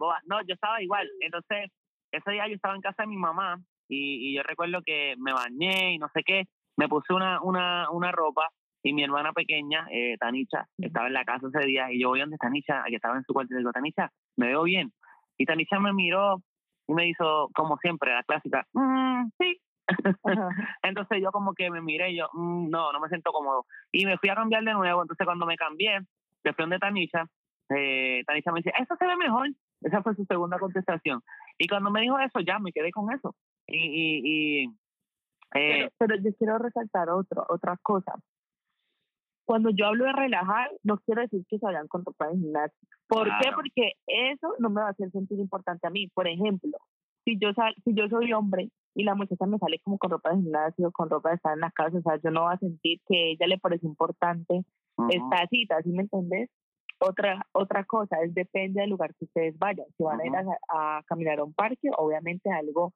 [0.00, 0.14] no.
[0.26, 1.08] No, yo estaba igual.
[1.20, 1.70] Entonces,
[2.12, 5.32] ese día yo estaba en casa de mi mamá y, y yo recuerdo que me
[5.32, 6.44] bañé y no sé qué.
[6.76, 8.48] Me puse una, una, una ropa
[8.82, 12.20] y mi hermana pequeña, eh, Tanicha, estaba en la casa ese día y yo voy
[12.20, 14.92] donde Tanicha, que estaba en su cuarto y le digo, Tanicha, me veo bien.
[15.38, 16.42] Y Tanicha me miró
[16.86, 19.58] y me hizo, como siempre, la clásica, "Mm, sí.
[20.82, 23.64] Entonces yo como que me miré y yo, "Mm, no, no me siento cómodo.
[23.92, 25.02] Y me fui a cambiar de nuevo.
[25.02, 26.00] Entonces cuando me cambié,
[26.44, 27.26] de frente donde Tanisha,
[27.70, 29.48] eh, Tanisha me dice, eso se ve mejor.
[29.80, 31.22] Esa fue su segunda contestación.
[31.58, 33.34] Y cuando me dijo eso, ya me quedé con eso.
[33.66, 34.68] Y, y, y
[35.54, 38.14] Pero, pero yo quiero resaltar otro, otra cosa.
[39.46, 42.76] Cuando yo hablo de relajar, no quiero decir que se vayan con ropa de gimnasio.
[43.06, 43.34] ¿Por qué?
[43.40, 43.56] Claro.
[43.56, 46.08] Porque eso no me va a hacer sentir importante a mí.
[46.08, 46.76] Por ejemplo,
[47.24, 50.30] si yo sal, si yo soy hombre y la muchacha me sale como con ropa
[50.30, 52.58] de gimnasio, con ropa de estar en la casa, o sea, yo no voy a
[52.58, 54.64] sentir que ella le parece importante
[54.96, 56.50] ujú, esta cita, ¿sí me entendés?
[56.98, 59.86] Otra, otra cosa es depende del lugar que ustedes vayan.
[59.96, 62.92] Si van a ir a, a caminar a un parque, obviamente algo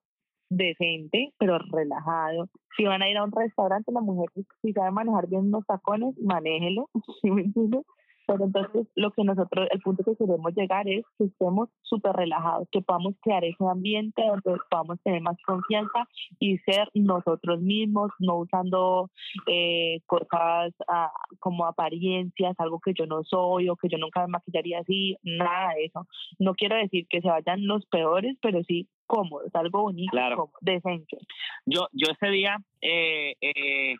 [0.51, 2.49] decente, pero relajado.
[2.77, 4.31] Si van a ir a un restaurante, la mujer,
[4.63, 6.89] si sabe manejar bien los tacones, manéjelo,
[7.23, 7.85] ¿sí me entiendes?
[8.29, 12.69] Pero entonces, lo que nosotros, el punto que queremos llegar es que estemos súper relajados,
[12.71, 16.07] que podamos crear ese ambiente donde podamos tener más confianza
[16.39, 19.11] y ser nosotros mismos, no usando
[19.47, 24.33] eh, cosas ah, como apariencias, algo que yo no soy o que yo nunca me
[24.33, 26.07] maquillaría así, nada de eso.
[26.39, 30.37] No quiero decir que se vayan los peores, pero sí cómodos, algo bonito, Claro.
[30.37, 31.19] cómodo, decente.
[31.67, 33.97] yo, yo ese día eh, eh,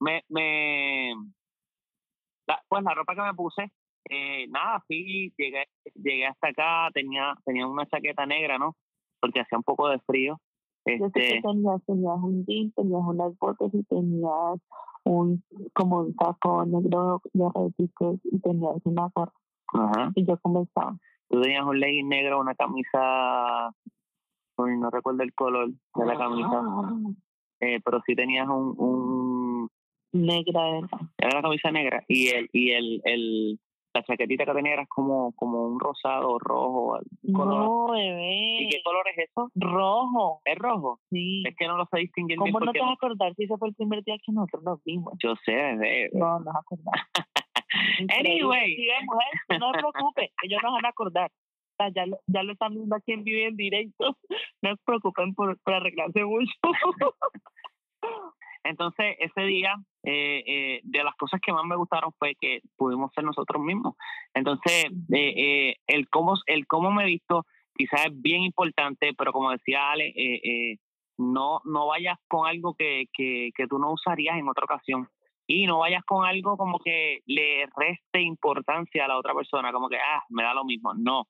[0.00, 1.14] me, me
[2.46, 3.72] la- pues la ropa que me puse,
[4.10, 8.76] eh, nada, sí, llegué, llegué hasta acá, tenía, tenía una chaqueta negra, ¿no?
[9.20, 10.40] Porque hacía un poco de frío.
[10.84, 14.58] Yo sé que Este, tenías, tenías un jean, tenías unas botas y tenías
[15.04, 15.42] un
[15.74, 19.32] como un saco negro de retitos y tenías una gorra.
[19.74, 20.10] ajá.
[20.16, 20.96] Y yo como estaba.
[21.28, 23.70] Tú tenías un legging negro, una camisa,
[24.58, 26.62] no recuerdo el color de la camisa,
[27.60, 29.68] eh, pero sí tenías un, un,
[30.12, 31.00] negra, verdad.
[31.18, 33.60] era la camisa negra y el, y el, el,
[33.94, 36.98] la chaquetita que tenía era como, como un rosado rojo.
[37.32, 37.54] color.
[37.54, 38.62] No, bebé.
[38.62, 39.50] ¿Y qué color es eso?
[39.54, 40.40] Rojo.
[40.44, 41.00] Es rojo.
[41.10, 41.42] Sí.
[41.46, 43.44] Es que no lo sé distinguir bien ¿Cómo no porque te vas a acordar si
[43.44, 45.14] ese fue el primer día que nosotros nos vimos?
[45.22, 46.10] yo sé, bebé.
[46.14, 46.94] No, no vas a acordar.
[48.18, 48.76] Anyway.
[48.76, 51.30] Sí, mujer, tú no te preocupes, ellos no van a acordar.
[51.94, 54.16] Ya, lo, ya lo están viendo aquí en vivo en directo.
[54.62, 56.52] No se preocupen por, por arreglarse mucho.
[58.64, 63.10] Entonces, ese día, eh, eh, de las cosas que más me gustaron fue que pudimos
[63.12, 63.96] ser nosotros mismos.
[64.34, 69.32] Entonces, eh, eh, el, cómo, el cómo me he visto quizás es bien importante, pero
[69.32, 70.78] como decía Ale, eh, eh,
[71.18, 75.08] no, no vayas con algo que, que, que tú no usarías en otra ocasión.
[75.46, 79.88] y no vayas con algo como que le reste importancia a la otra persona, como
[79.88, 80.94] que, ah, me da lo mismo.
[80.94, 81.26] No,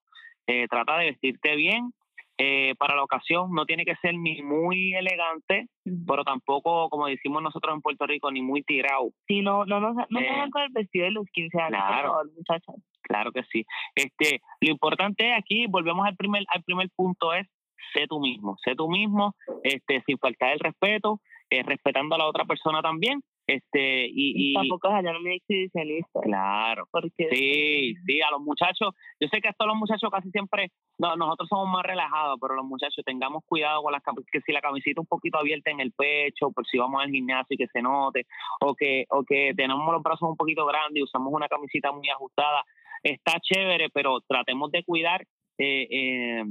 [0.47, 1.93] eh, trata de vestirte bien.
[2.39, 5.69] eh, para la ocasión no tiene que ser ni muy elegante,
[6.07, 9.11] pero tampoco, como decimos nosotros en Puerto Rico, ni muy tirado.
[9.29, 12.15] Sí, no, no, no, no Eh, con el vestido de los 15 años, claro.
[12.37, 12.75] muchachas.
[13.03, 13.65] Claro que sí.
[13.95, 17.47] Este, lo importante aquí, volvemos al primer, al primer punto, es
[17.93, 22.27] sé tú mismo, sé tú mismo, este, sin faltar el respeto, eh, respetando a la
[22.27, 26.21] otra persona también, este, y, y Tampoco es allá no me exhibicionista.
[26.21, 30.71] claro, Porque sí, sí, a los muchachos, yo sé que esto los muchachos casi siempre,
[30.99, 34.61] no, nosotros somos más relajados, pero los muchachos tengamos cuidado con las que si la
[34.61, 37.83] camiseta un poquito abierta en el pecho, por si vamos al gimnasio y que se
[37.83, 38.27] note,
[38.61, 42.09] o que, o que tenemos los brazos un poquito grandes y usamos una camiseta muy
[42.09, 42.65] ajustada,
[43.03, 45.23] está chévere, pero tratemos de cuidar
[45.59, 46.45] eh, eh,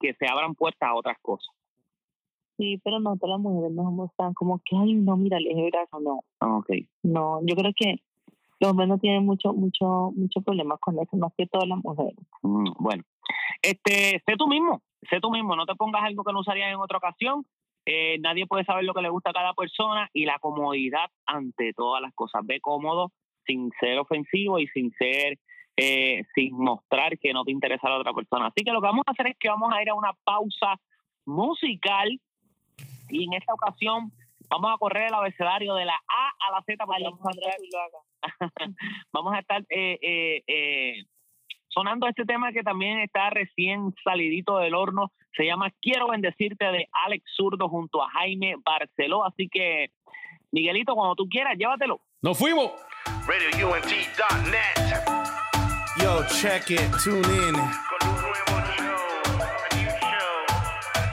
[0.00, 1.54] que se abran puertas a otras cosas.
[2.56, 5.70] Sí, pero nosotros las mujeres no somos tan como que, ay, no, mira, el eje
[5.70, 6.20] brazo, no.
[6.40, 6.70] Ok.
[7.02, 7.96] No, yo creo que
[8.58, 12.14] los hombres no tienen mucho, mucho, mucho problema con eso, más que todas las mujeres.
[12.42, 13.02] Mm, Bueno,
[13.62, 16.80] este, sé tú mismo, sé tú mismo, no te pongas algo que no usarías en
[16.80, 17.44] otra ocasión.
[17.84, 21.72] Eh, nadie puede saber lo que le gusta a cada persona y la comodidad ante
[21.72, 22.42] todas las cosas.
[22.44, 23.12] Ve cómodo
[23.46, 25.38] sin ser ofensivo y sin ser,
[25.76, 28.46] eh, sin mostrar que no te interesa a la otra persona.
[28.46, 30.80] Así que lo que vamos a hacer es que vamos a ir a una pausa
[31.26, 32.20] musical
[33.08, 34.12] y en esta ocasión
[34.48, 36.84] vamos a correr el abecedario de la A a la Z.
[36.86, 37.58] porque vamos a estar-
[39.12, 41.04] vamos a estar eh, eh, eh,
[41.68, 45.12] sonando este tema que también está recién salidito del horno.
[45.36, 49.24] Se llama Quiero bendecirte de Alex Zurdo junto a Jaime Barceló.
[49.26, 49.90] Así que,
[50.52, 52.00] Miguelito, cuando tú quieras, llévatelo.
[52.22, 52.70] ¡Nos fuimos!
[53.26, 55.02] RadioUNT.net.
[56.02, 58.15] Yo, check it, tune in.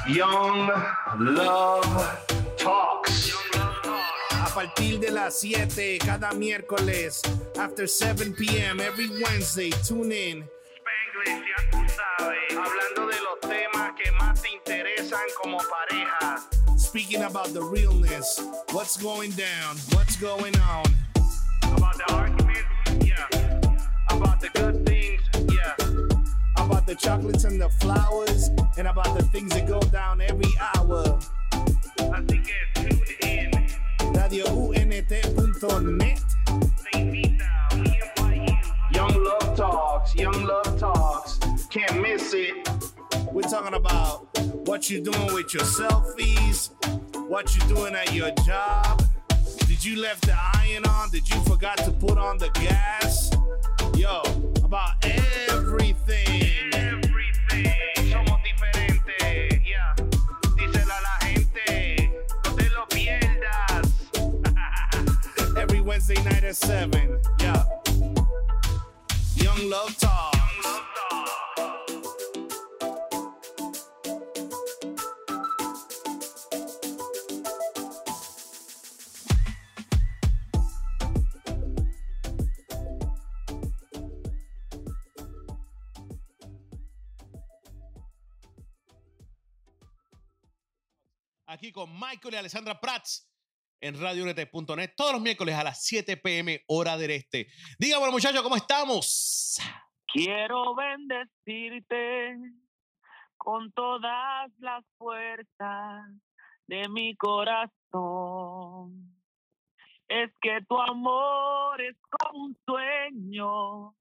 [0.08, 0.70] Young
[1.18, 3.30] Love Talks.
[3.30, 4.02] Young Love Talk.
[4.32, 7.22] A partir de las 7 cada miércoles,
[7.58, 8.82] after 7 p.m.
[8.82, 10.44] every Wednesday, tune in.
[10.44, 12.52] Spanglish, ya tú sabes.
[12.52, 16.42] Hablando de los temas que más te interesan como pareja.
[16.78, 18.42] Speaking about the realness,
[18.74, 20.84] what's going down, what's going on.
[21.78, 23.28] About the arguments, yeah.
[24.10, 25.43] About the good things, yeah.
[26.84, 31.18] About the chocolates and the flowers, and about the things that go down every hour.
[32.12, 33.50] Así que tune in.
[34.14, 36.20] RadioUNT.net.
[36.92, 38.66] Te invita, we invite.
[38.92, 41.40] Young Love Talks, Young Love Talks.
[41.70, 42.68] Can't miss it.
[43.32, 44.28] We're talking about
[44.68, 46.72] what you're doing with your selfies,
[47.30, 49.02] what you're doing at your job.
[49.68, 51.12] Did you left the iron on?
[51.12, 53.32] Did you forgot to put on the gas?
[53.96, 54.22] Yo,
[54.74, 55.06] about
[55.52, 56.74] everything.
[56.74, 58.12] Everything.
[58.12, 59.94] Somos diferentes, yeah.
[60.58, 62.12] Díselo a la gente,
[62.44, 63.94] no te lo pierdas.
[65.58, 67.20] Every Wednesday night at 7.
[67.40, 67.64] Yeah.
[69.36, 70.33] Young Love Talks.
[91.88, 93.30] Michael y Alessandra Prats
[93.82, 97.48] en RadioNet.net todos los miércoles a las 7 pm hora del este.
[97.78, 99.60] Dígame, muchachos, ¿cómo estamos?
[100.08, 102.38] Quiero bendecirte
[103.36, 106.06] con todas las fuerzas
[106.68, 107.74] de mi corazón.
[110.08, 113.96] Es que tu amor es como un sueño.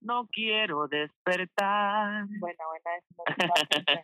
[0.00, 2.26] No quiero despertar.
[2.38, 4.02] Buena, buena, puede hacer.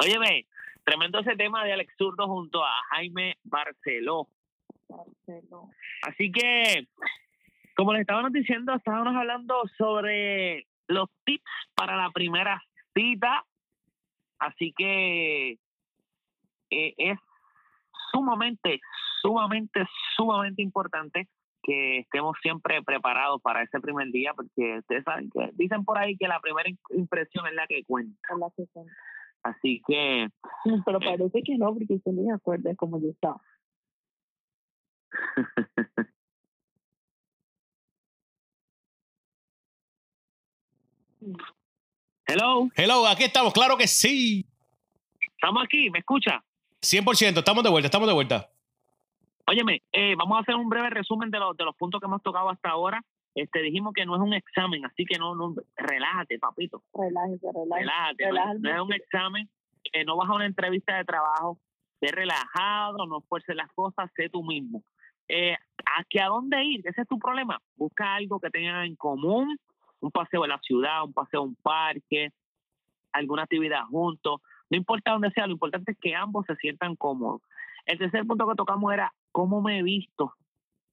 [0.00, 0.46] Óyeme,
[0.88, 4.28] tremendo ese tema de Alex Zurdo junto a Jaime Barceló.
[4.88, 5.68] Marcelo.
[6.02, 6.88] Así que,
[7.76, 12.62] como les estábamos diciendo, estábamos hablando sobre los tips para la primera
[12.94, 13.44] cita.
[14.38, 15.58] Así que
[16.70, 17.18] eh, es
[18.12, 18.80] sumamente,
[19.20, 19.84] sumamente,
[20.16, 21.28] sumamente importante
[21.62, 26.16] que estemos siempre preparados para ese primer día, porque ustedes saben que dicen por ahí
[26.16, 28.16] que la primera im- impresión es la que cuenta.
[28.32, 28.86] Es la que son.
[29.42, 30.28] Así que,
[30.84, 33.40] Pero parece que no, porque usted ni se acuerda de cómo yo estaba.
[42.26, 44.46] hello, Hello, aquí estamos, claro que sí.
[45.20, 46.42] estamos aquí, ¿me escucha?
[46.82, 48.50] 100%, estamos de vuelta, estamos de vuelta.
[49.46, 52.22] Óyeme, eh, vamos a hacer un breve resumen de los, de los puntos que hemos
[52.22, 53.02] tocado hasta ahora.
[53.34, 57.74] Este, dijimos que no es un examen, así que no, no relájate, papito, Relájese, relájese.
[57.90, 58.24] relájate.
[58.24, 59.50] no, relaja es- el no es un examen,
[59.92, 61.58] eh, no vas a una entrevista de trabajo,
[62.00, 64.82] sé relajado, no fuerces las cosas, sé tú mismo.
[65.28, 66.80] eh, ¿a, que ¿a dónde ir?
[66.86, 67.60] Ese es tu problema.
[67.76, 69.58] Busca algo que tengan en común,
[70.00, 72.30] un paseo en la ciudad, un paseo a un parque,
[73.12, 74.40] alguna actividad juntos.
[74.70, 77.42] No importa dónde sea, lo importante es que ambos se sientan cómodos.
[77.84, 80.32] El tercer punto que tocamos era cómo me he visto.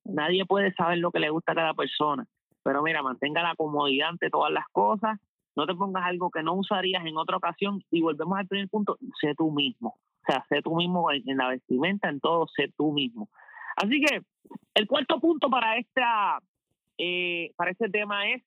[0.05, 2.25] Nadie puede saber lo que le gusta a cada persona.
[2.63, 5.19] Pero mira, mantenga la comodidad ante todas las cosas.
[5.55, 7.83] No te pongas algo que no usarías en otra ocasión.
[7.91, 9.97] Y volvemos al primer punto, sé tú mismo.
[10.27, 13.29] O sea, sé tú mismo en, en la vestimenta, en todo, sé tú mismo.
[13.75, 14.21] Así que
[14.73, 16.39] el cuarto punto para esta
[16.97, 18.43] eh, para este tema es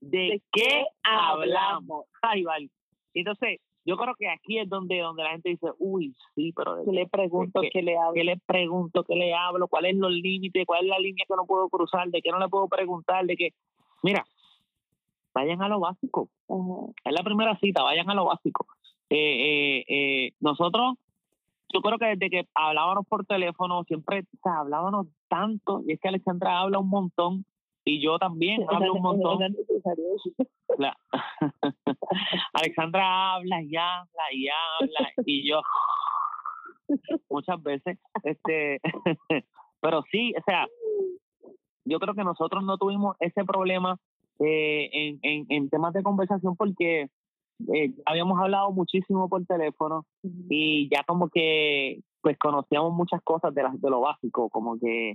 [0.00, 2.06] de, qué hablamos.
[2.22, 2.70] Ay, vale.
[3.14, 6.92] Entonces, yo creo que aquí es donde, donde la gente dice, uy, sí, pero ¿Qué
[6.92, 7.60] le pregunto?
[7.62, 8.12] ¿Qué- ¿Qué le hablo?
[8.14, 9.04] ¿qué le pregunto?
[9.04, 9.68] ¿Qué le hablo?
[9.68, 10.66] ¿Cuál es los límites?
[10.66, 12.08] ¿Cuál es la línea que no puedo cruzar?
[12.08, 13.24] ¿De qué no le puedo preguntar?
[13.24, 13.50] ¿De qué?
[14.02, 14.24] Mira,
[15.34, 16.28] vayan a lo básico.
[17.04, 18.66] Es la primera cita, vayan a lo básico.
[19.08, 20.96] Eh, eh, eh, nosotros,
[21.72, 26.00] yo creo que desde que hablábamos por teléfono, siempre, o sea, hablábamos tanto, y es
[26.00, 27.44] que Alexandra habla un montón,
[27.86, 29.38] y yo también hablo un montón.
[29.38, 30.34] No es necesario decir.
[30.76, 30.98] La-
[32.52, 35.60] Alexandra habla y habla y habla, y yo
[37.30, 38.80] muchas veces, este,
[39.80, 40.66] pero sí, o sea,
[41.84, 43.98] yo creo que nosotros no tuvimos ese problema
[44.40, 47.08] eh, en, en, en temas de conversación porque
[47.72, 50.04] eh, habíamos hablado muchísimo por teléfono
[50.50, 55.14] y ya como que pues conocíamos muchas cosas de, las de lo básico, como que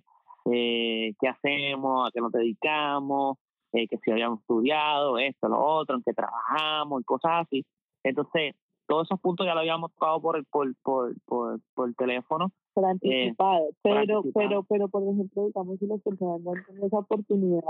[0.51, 3.37] eh, qué hacemos, a qué nos dedicamos,
[3.73, 7.65] eh, que si habíamos estudiado, esto, lo otro, en qué trabajamos y cosas así.
[8.03, 8.55] Entonces,
[8.87, 12.51] todos esos puntos ya lo habíamos tocado por, el- por, por, por, por teléfono.
[12.73, 13.69] por anticipado.
[13.81, 14.33] pero, anticipado.
[14.33, 17.61] pero, pero, por ejemplo, digamos, si las personas no tienen esa oportunidad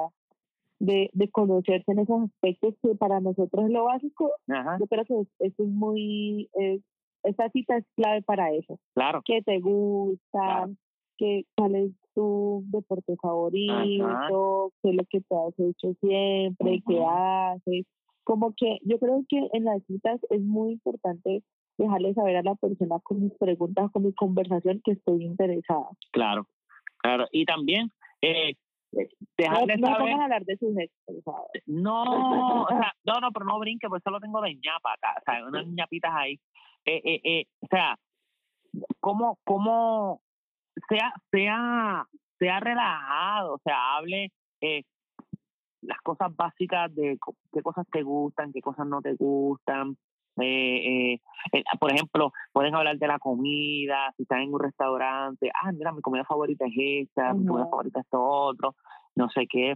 [0.79, 5.05] de, de conocerse en esos aspectos que para nosotros es lo básico, Ajá, yo creo
[5.05, 6.81] que es- eso es muy, es,
[7.23, 8.79] esa cita es clave para eso.
[8.95, 9.21] claro.
[9.23, 10.19] ¿Qué te gusta?
[10.31, 10.71] Claro.
[11.19, 14.71] ¿Qué, ¿Cuál es tu deporte favorito?
[14.81, 16.83] ¿Qué es lo que te has hecho siempre?
[16.87, 17.85] ¿Qué haces?
[18.23, 21.43] Como que yo creo que en las citas es muy importante
[21.77, 25.87] dejarle saber a la persona con mis preguntas, con mi conversación, que estoy interesada.
[26.11, 26.47] Claro,
[26.97, 27.25] claro.
[27.31, 28.55] Y también eh,
[28.93, 28.99] No,
[29.37, 30.13] dejarle no saber.
[30.13, 30.93] a hablar de sus ex.
[31.65, 32.03] No,
[32.65, 35.45] o sea, no, no, pero no brinque, pues solo tengo de ñapa acá, o sea,
[35.47, 36.39] unas ñapitas ahí.
[36.85, 37.97] Eh, eh, eh, o sea,
[38.99, 40.21] cómo, cómo
[40.87, 42.05] sea, sea,
[42.39, 44.83] sea relajado, o sea, hable eh,
[45.81, 47.17] las cosas básicas de
[47.51, 49.97] qué cosas te gustan, qué cosas no te gustan.
[50.39, 55.51] Eh, eh, eh, por ejemplo, pueden hablar de la comida, si están en un restaurante,
[55.53, 56.73] ah, mira, mi comida favorita es
[57.07, 58.75] esta, mi comida favorita es esto otro,
[59.15, 59.75] no sé qué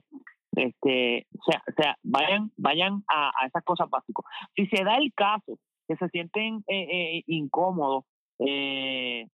[0.55, 4.95] este o sea, o sea vayan vayan a, a esas cosas básicas si se da
[4.95, 8.05] el caso que se sienten eh, eh, incómodos
[8.39, 9.27] eh,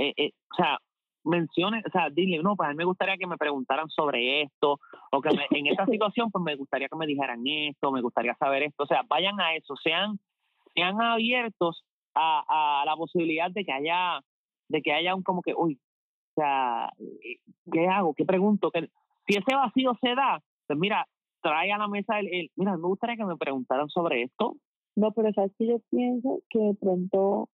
[0.00, 0.78] eh, eh, o sea
[1.24, 4.78] mencionen o sea dile no pues a mí me gustaría que me preguntaran sobre esto
[5.12, 8.34] o que me- en esta situación pues me gustaría que me dijeran esto me gustaría
[8.36, 10.18] saber esto o sea vayan a eso sean
[10.74, 11.84] sean abiertos
[12.14, 14.20] a, a la posibilidad de que haya
[14.68, 15.78] de que haya un como que uy
[16.36, 17.38] o sea eh,
[17.70, 18.88] qué hago qué pregunto ¿Qué-
[19.28, 21.06] si ese vacío se da, pues mira,
[21.40, 24.56] trae a la mesa el, el- mira, me gustaría que me preguntaran sobre esto.
[24.96, 27.48] No, pero sabes que yo pienso que de pronto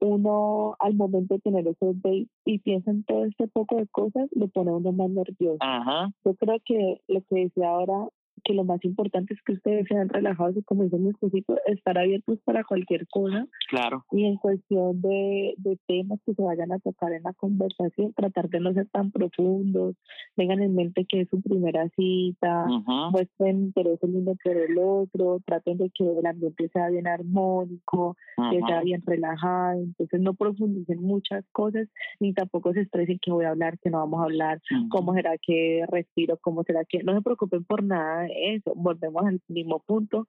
[0.00, 4.28] uno al momento de tener esos dates y piensa en todo este poco de cosas,
[4.32, 5.58] lo pone a uno más nervioso.
[5.60, 8.08] Ajá, Yo creo que lo que decía ahora,
[8.42, 11.98] que lo más importante es que ustedes sean relajados y como dicen mi esposito, estar
[11.98, 13.46] abiertos para cualquier cosa.
[13.68, 18.12] Claro, y en cuestión de, de temas que se vayan a tocar en la conversación,
[18.14, 19.96] tratar de no ser tan profundos,
[20.36, 24.78] tengan en mente que es su primera cita, ujú, muestren interés el uno por el
[24.78, 28.16] otro, traten de que el ambiente sea bien armónico,
[28.50, 31.88] que sea bien relajado, entonces no profundicen muchas cosas
[32.20, 34.88] ni tampoco se estresen que voy a hablar, que no vamos a hablar, ujú.
[34.88, 39.24] cómo será que respiro, cómo será que no se preocupen por nada de eso, volvemos
[39.24, 40.26] al mismo punto,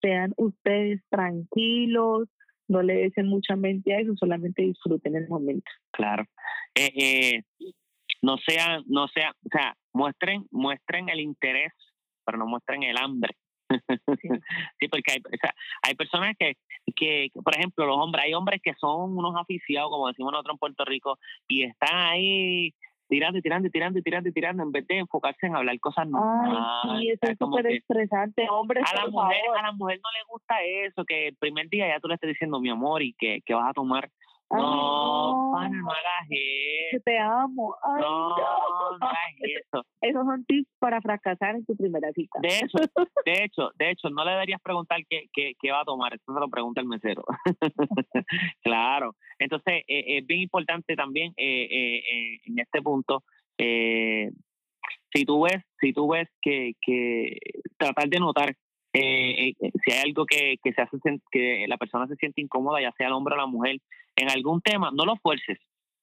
[0.00, 2.28] sean ustedes tranquilos,
[2.68, 5.70] no le desen mucha mente a eso, solamente disfruten el momento.
[5.92, 6.24] claro.
[6.74, 7.42] Eh, eh,
[8.22, 11.72] no sean, no sean, o sea, muestren, muestren el interés,
[12.24, 13.32] pero no muestren el hambre.
[13.68, 16.54] Sí, porque hay, o sea, hay personas que,
[16.96, 20.54] que, que, por ejemplo, los hombres, hay hombres que son unos aficionados, como decimos nosotros
[20.54, 22.74] en Puerto Rico, y están ahí
[23.08, 25.78] tirando y tirando y tirando y tirando y tirando en vez de enfocarse en hablar
[25.80, 27.00] cosas Ay, normales.
[27.00, 29.58] sí, eso es súper estresante, hombre, a la mujer favor.
[29.58, 32.28] a la mujer no le gusta eso, que el primer día ya tú le estés
[32.28, 34.10] diciendo mi amor y que, que vas a tomar
[34.50, 37.02] Ay, No, pana, no hagas eso.
[37.04, 37.74] te amo.
[37.82, 38.98] Ay, No, no.
[38.98, 39.84] no hagas eso.
[40.00, 42.38] Esos son tips para fracasar en tu primera cita.
[42.40, 42.78] De hecho,
[43.26, 46.32] de hecho, de hecho, no le deberías preguntar qué, qué, qué va a tomar, eso
[46.32, 47.24] se lo pregunta el mesero.
[48.62, 49.14] claro.
[49.38, 53.22] Entonces, eh, es bien importante también eh, eh, eh, en este punto,
[53.58, 54.30] eh,
[55.12, 57.38] si tú ves, si tú ves que, que
[57.76, 58.54] tratar de notar
[58.98, 60.98] eh, eh, si hay algo que, que se hace
[61.30, 63.78] que la persona se siente incómoda, ya sea el hombre o la mujer,
[64.16, 65.58] en algún tema, no lo fuerces,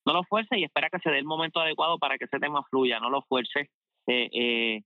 [0.06, 2.64] no lo fuerces y espera que se dé el momento adecuado para que ese tema
[2.70, 3.70] fluya, no lo fuerces.
[4.08, 4.82] Eh,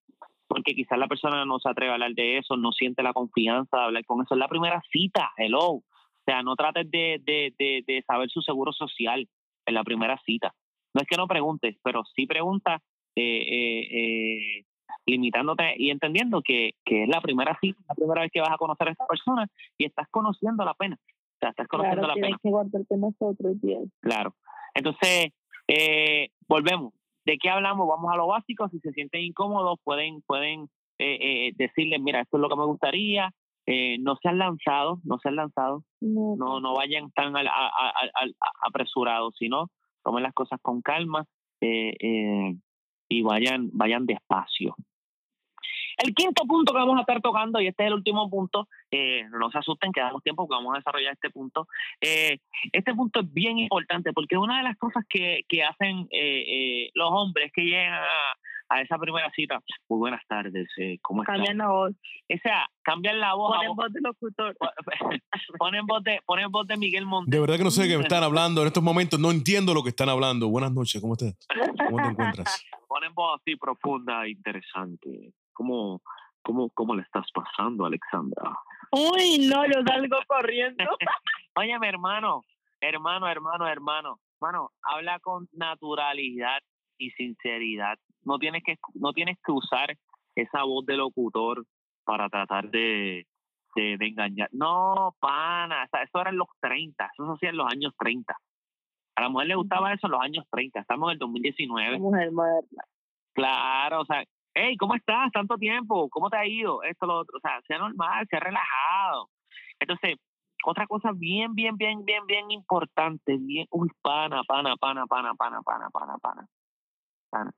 [0.48, 3.78] porque quizás la persona no se atreve a hablar de eso, no siente la confianza
[3.78, 4.34] de hablar con eso.
[4.34, 5.68] Es la primera cita, hello.
[5.70, 5.84] O
[6.26, 7.54] sea, no trates de, de,
[7.86, 9.28] de, saber su seguro social
[9.66, 10.54] en la primera cita.
[10.94, 12.82] No es que no preguntes, pero sí pregunta
[13.16, 14.66] eh, eh,
[15.10, 18.58] limitándote y entendiendo que, que es la primera cita, la primera vez que vas a
[18.58, 19.48] conocer a esta persona
[19.78, 20.98] y estás conociendo la pena.
[21.02, 22.38] O sea, estás conociendo Claro, la pena.
[22.42, 23.84] que guardarte nosotros, Dios.
[24.02, 24.36] Claro.
[24.74, 25.30] Entonces,
[25.68, 26.94] eh, volvemos.
[27.26, 27.88] ¿De qué hablamos?
[27.88, 28.68] Vamos a lo básico.
[28.70, 30.64] Si se sienten incómodos, pueden, pueden
[30.98, 33.32] eh, eh, decirles, mira, esto es lo que me gustaría.
[33.66, 35.84] Eh, no sean lanzados, no sean lanzados.
[36.02, 39.68] No, No, no vayan tan al- a- a- a- al- a- apresurados, sino
[40.04, 41.26] tomen las cosas con calma
[41.62, 42.56] eh, eh,
[43.10, 44.76] y vayan, vayan despacio.
[46.04, 49.24] El quinto punto que vamos a estar tocando, y este es el último punto, eh,
[49.38, 51.68] no se asusten, que damos tiempo que vamos a desarrollar este punto.
[52.02, 52.40] Eh,
[52.72, 56.90] este punto es bien importante porque una de las cosas que, que hacen eh, eh,
[56.94, 58.06] los hombres que llegan a,
[58.72, 61.38] a esa primera cita, muy buenas tardes, eh, ¿cómo están?
[61.38, 64.58] Cambian la voz, O sea, cambian la voz, ponen voz- voz de locutor.
[65.60, 67.32] ponen voz de, ponen voz de Miguel Montes.
[67.32, 69.20] De verdad que no sé de qué me están hablando en estos momentos.
[69.20, 70.48] No entiendo lo que están hablando.
[70.50, 71.36] Buenas noches, ¿cómo estás?
[71.90, 72.64] ¿Cómo te encuentras?
[72.88, 75.34] ponen voz así profunda e interesante.
[75.60, 76.02] ¿Cómo,
[76.42, 78.58] cómo, ¿Cómo le estás pasando, Alexandra?
[78.92, 80.86] Uy, no, yo salgo corriendo.
[81.58, 82.46] Oye, mi hermano,
[82.80, 86.60] hermano, hermano, hermano, hermano, habla con naturalidad
[86.98, 88.00] y sinceridad.
[88.24, 89.98] No tienes que, no tienes que usar
[90.34, 91.66] esa voz de locutor
[92.06, 93.28] para tratar de,
[93.76, 94.48] de, de engañar.
[94.54, 97.94] No, pana, o sea, eso era en los 30, eso se hacía en los años
[98.00, 98.34] 30.
[99.18, 102.00] A la mujer le gustaba eso en los años 30, estamos en el 2019.
[102.00, 102.84] Mujer moderna.
[103.34, 104.24] Claro, o sea,
[104.60, 105.32] hey, ¿cómo estás?
[105.32, 106.84] Tanto tiempo, ¿cómo te ha ido?
[106.84, 109.30] Esto, lo otro, o sea, sea normal, sea relajado.
[109.80, 110.16] Entonces,
[110.66, 115.62] otra cosa bien, bien, bien, bien, bien importante, bien, uy, pana, pana, pana, pana, pana,
[115.64, 116.48] pana, pana, pana,
[117.30, 117.52] pana.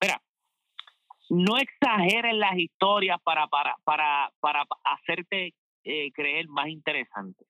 [0.00, 0.20] Mira,
[1.30, 7.44] no exageres las historias para, para, para, para hacerte eh, creer más interesante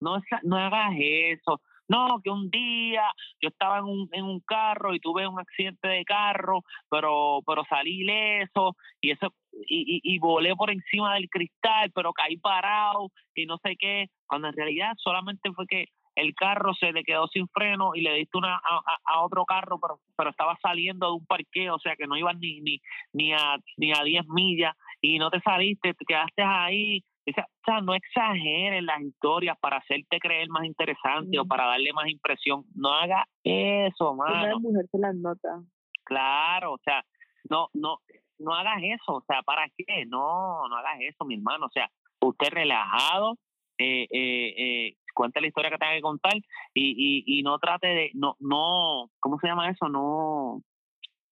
[0.00, 1.60] no, esa- no hagas eso.
[1.88, 3.02] No, que un día
[3.40, 7.64] yo estaba en un, en un carro y tuve un accidente de carro, pero pero
[7.68, 9.32] salí ileso y eso
[9.68, 14.06] y, y, y volé por encima del cristal, pero caí parado y no sé qué.
[14.26, 18.14] Cuando en realidad solamente fue que el carro se le quedó sin freno y le
[18.14, 21.94] diste una a, a- otro carro, pero pero estaba saliendo de un parqueo, o sea
[21.96, 22.80] que no ibas ni ni
[23.12, 27.44] ni a ni a 10 millas y no te saliste, te quedaste ahí o sea,
[27.44, 32.08] o sea, no exageres las historias para hacerte creer más interesante o para darle más
[32.08, 32.64] impresión.
[32.74, 34.60] No haga eso, mano.
[34.60, 35.60] mujer se las nota.
[36.04, 37.04] Claro, o sea,
[37.50, 37.98] no, no,
[38.38, 39.16] no hagas eso.
[39.16, 40.06] O sea, ¿para qué?
[40.06, 41.66] No, no hagas eso, mi hermano.
[41.66, 43.36] O sea, usted relajado,
[43.78, 46.34] eh, eh, eh, cuente la historia que tenga que contar
[46.74, 49.88] y, y, y no trate de, no, no, ¿cómo se llama eso?
[49.88, 50.62] No,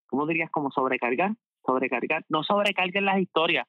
[0.08, 0.50] ¿cómo dirías?
[0.50, 1.32] Como sobrecargar,
[1.64, 2.24] sobrecargar.
[2.28, 3.68] No sobrecarguen las historias.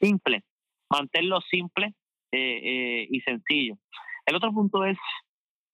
[0.00, 0.42] Simple,
[0.90, 1.94] manténlo simple
[2.32, 3.76] eh, eh, y sencillo.
[4.26, 4.98] El otro punto es,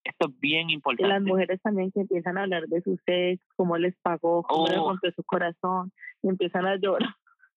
[0.05, 1.09] esto es bien importante.
[1.09, 4.79] las mujeres también que empiezan a hablar de su sexo, cómo les pagó, cómo les
[4.79, 4.89] Oh.
[4.91, 5.93] rompió su corazón,
[6.23, 7.09] y empiezan a llorar.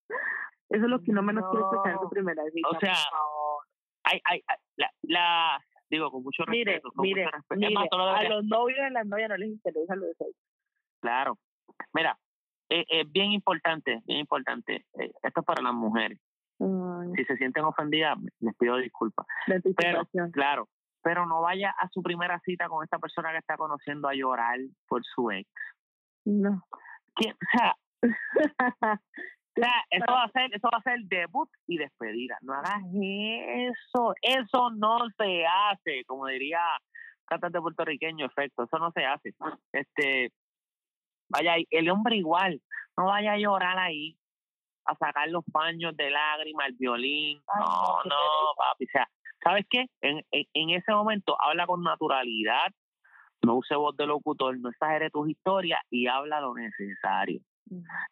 [0.69, 2.09] Eso es lo que uno menos quiere escuchar en su No.
[2.09, 2.67] primera cita.
[2.67, 3.63] O por sea, favor.
[4.03, 4.41] Hay, hay,
[4.77, 6.91] la, la, digo, con mucho mire, respeto.
[6.93, 7.53] con mire, mucho respeto.
[7.53, 10.13] Es mire, a deberías- los novios y a las novias no les interesa lo de
[10.15, 10.39] sexo.
[11.01, 11.37] Claro.
[11.93, 12.17] Mira,
[12.69, 14.85] es, es bien importante, bien importante.
[14.99, 16.19] eh, esto es para las mujeres.
[16.57, 19.25] Si se sienten ofendidas, les pido disculpas.
[19.77, 20.69] Pero, claro,
[21.03, 24.57] pero no vaya a su primera cita con esta persona que está conociendo a llorar
[24.87, 25.49] por su ex.
[26.25, 26.63] No.
[27.15, 31.77] Que, o sea, o sea, eso va a ser, eso va a ser debut y
[31.77, 32.37] despedida.
[32.41, 36.61] No hagas eso, eso no se hace, como diría
[37.25, 39.33] cantante puertorriqueño, efecto, eso no se hace.
[39.73, 40.31] Este,
[41.29, 42.61] vaya, el hombre igual,
[42.97, 44.17] no vaya a llorar ahí,
[44.85, 48.15] a sacar los paños de lágrimas, el violín, Ay, no, no,
[48.57, 49.07] papi, o sea,
[49.43, 49.85] ¿sabes qué?
[50.01, 52.71] En, en, en ese momento habla con naturalidad,
[53.45, 57.41] no use voz de locutor, no exagere tus historias y habla lo necesario.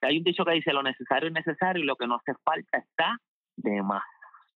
[0.01, 2.77] Hay un dicho que dice lo necesario es necesario y lo que no hace falta
[2.77, 3.17] está
[3.55, 4.03] de más.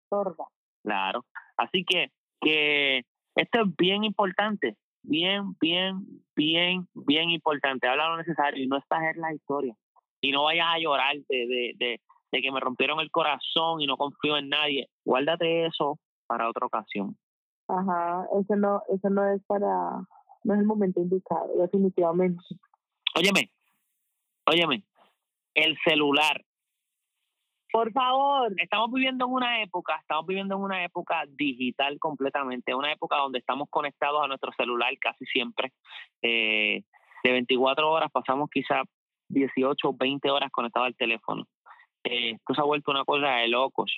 [0.09, 0.45] Sorda.
[0.83, 1.25] Claro.
[1.57, 2.11] Así que,
[2.41, 3.03] que
[3.35, 6.05] esto es bien importante, bien, bien,
[6.35, 7.87] bien, bien importante.
[7.87, 9.75] Habla lo necesario y no exageres la historia.
[10.21, 12.01] Y no vayas a llorar de, de, de,
[12.37, 14.89] de que me rompieron el corazón y no confío en nadie.
[15.03, 17.17] Guárdate eso para otra ocasión.
[17.67, 19.67] Ajá, eso no, eso no es para,
[20.43, 22.41] no es el momento indicado, definitivamente.
[23.15, 23.51] Óyeme,
[24.45, 24.83] óyeme,
[25.53, 26.43] el celular.
[27.71, 28.53] Por favor.
[28.57, 33.39] Estamos viviendo en una época, estamos viviendo en una época digital completamente, una época donde
[33.39, 35.73] estamos conectados a nuestro celular casi siempre.
[36.21, 36.83] Eh,
[37.23, 38.83] de 24 horas pasamos quizá
[39.29, 41.45] 18 o 20 horas conectados al teléfono.
[42.03, 43.91] Eh, esto se ha vuelto una cosa de locos.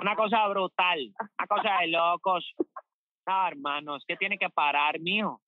[0.00, 2.54] Una cosa brutal, una cosa de locos.
[3.26, 5.40] No, hermanos, que tiene que parar, mijo.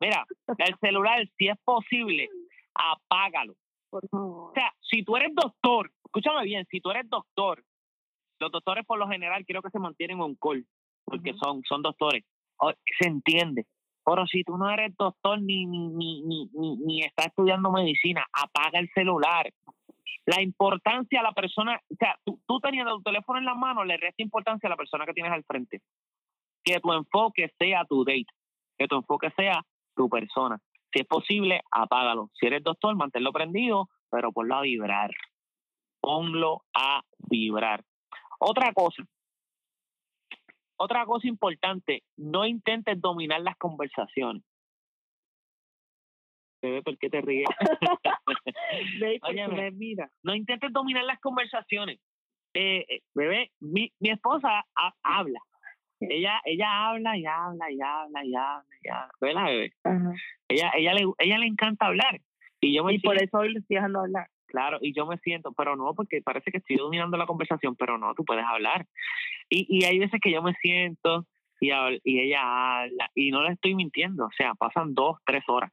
[0.00, 0.24] Mira,
[0.58, 2.28] el celular, si es posible,
[2.74, 3.54] apágalo.
[3.90, 7.62] Por O sea, si tú eres doctor, escúchame bien, si tú eres doctor,
[8.40, 10.66] los doctores por lo general creo que se mantienen on call,
[11.04, 12.24] porque son, son doctores.
[12.56, 13.66] O- se entiende.
[14.04, 18.26] Pero si tú no eres doctor ni, ni, ni, ni, ni, ni estás estudiando medicina,
[18.32, 19.52] apaga el celular.
[20.26, 23.96] La importancia a la persona, o sea, tú, teniendo tu teléfono en la mano, le
[23.96, 25.80] resta importancia a la persona que tienes al frente.
[26.64, 28.26] Que tu enfoque sea tu date,
[28.78, 29.62] que tu enfoque sea
[29.94, 30.58] tu persona.
[30.92, 32.30] Si es posible, apágalo.
[32.34, 35.10] Si eres doctor, manténlo prendido, pero ponlo a vibrar.
[36.00, 37.82] Ponlo a vibrar.
[38.38, 39.04] Otra cosa,
[40.84, 44.42] otra cosa importante, no intentes dominar las conversaciones.
[46.62, 47.46] Bebé, ¿por qué te ríes?
[49.22, 49.54] Óyeme.
[49.56, 50.08] me mira.
[50.22, 51.98] no intentes dominar las conversaciones.
[52.54, 55.40] Eh, eh, bebé, mi, mi esposa ha- habla.
[56.00, 59.10] Ella, ella habla y habla y habla y habla y habla.
[59.20, 59.72] ¿Verdad, bebé?
[59.84, 60.12] Ajá.
[60.48, 62.20] Ella, ella, le, ella le encanta hablar.
[62.60, 64.28] Y yo me Y por eso hoy le estoy dejando hablar.
[64.46, 67.96] Claro, y yo me siento, pero no, porque parece que estoy dominando la conversación, pero
[67.96, 68.84] no, tú puedes hablar.
[69.48, 71.26] Y, y hay veces que yo me siento
[71.58, 71.70] y,
[72.04, 75.70] y ella habla, y no le estoy mintiendo, o sea, pasan dos, tres horas.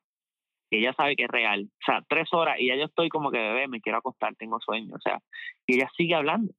[0.69, 1.69] Y ella sabe que es real.
[1.69, 4.59] O sea, tres horas y ya yo estoy como que bebé, me quiero acostar, tengo
[4.59, 4.95] sueño.
[4.95, 5.19] O sea,
[5.65, 6.53] y ella sigue hablando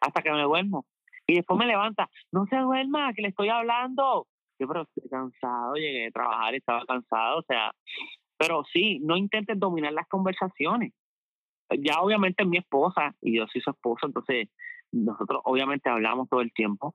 [0.00, 0.86] hasta que me duermo.
[1.26, 4.26] Y después me levanta, no se duerma, que le estoy hablando.
[4.58, 7.38] Yo, pero estoy cansado, llegué de trabajar estaba cansado.
[7.38, 7.72] O sea,
[8.38, 10.92] pero sí, no intentes dominar las conversaciones
[11.70, 14.48] ya obviamente es mi esposa y yo soy su esposo, entonces
[14.92, 16.94] nosotros obviamente hablamos todo el tiempo,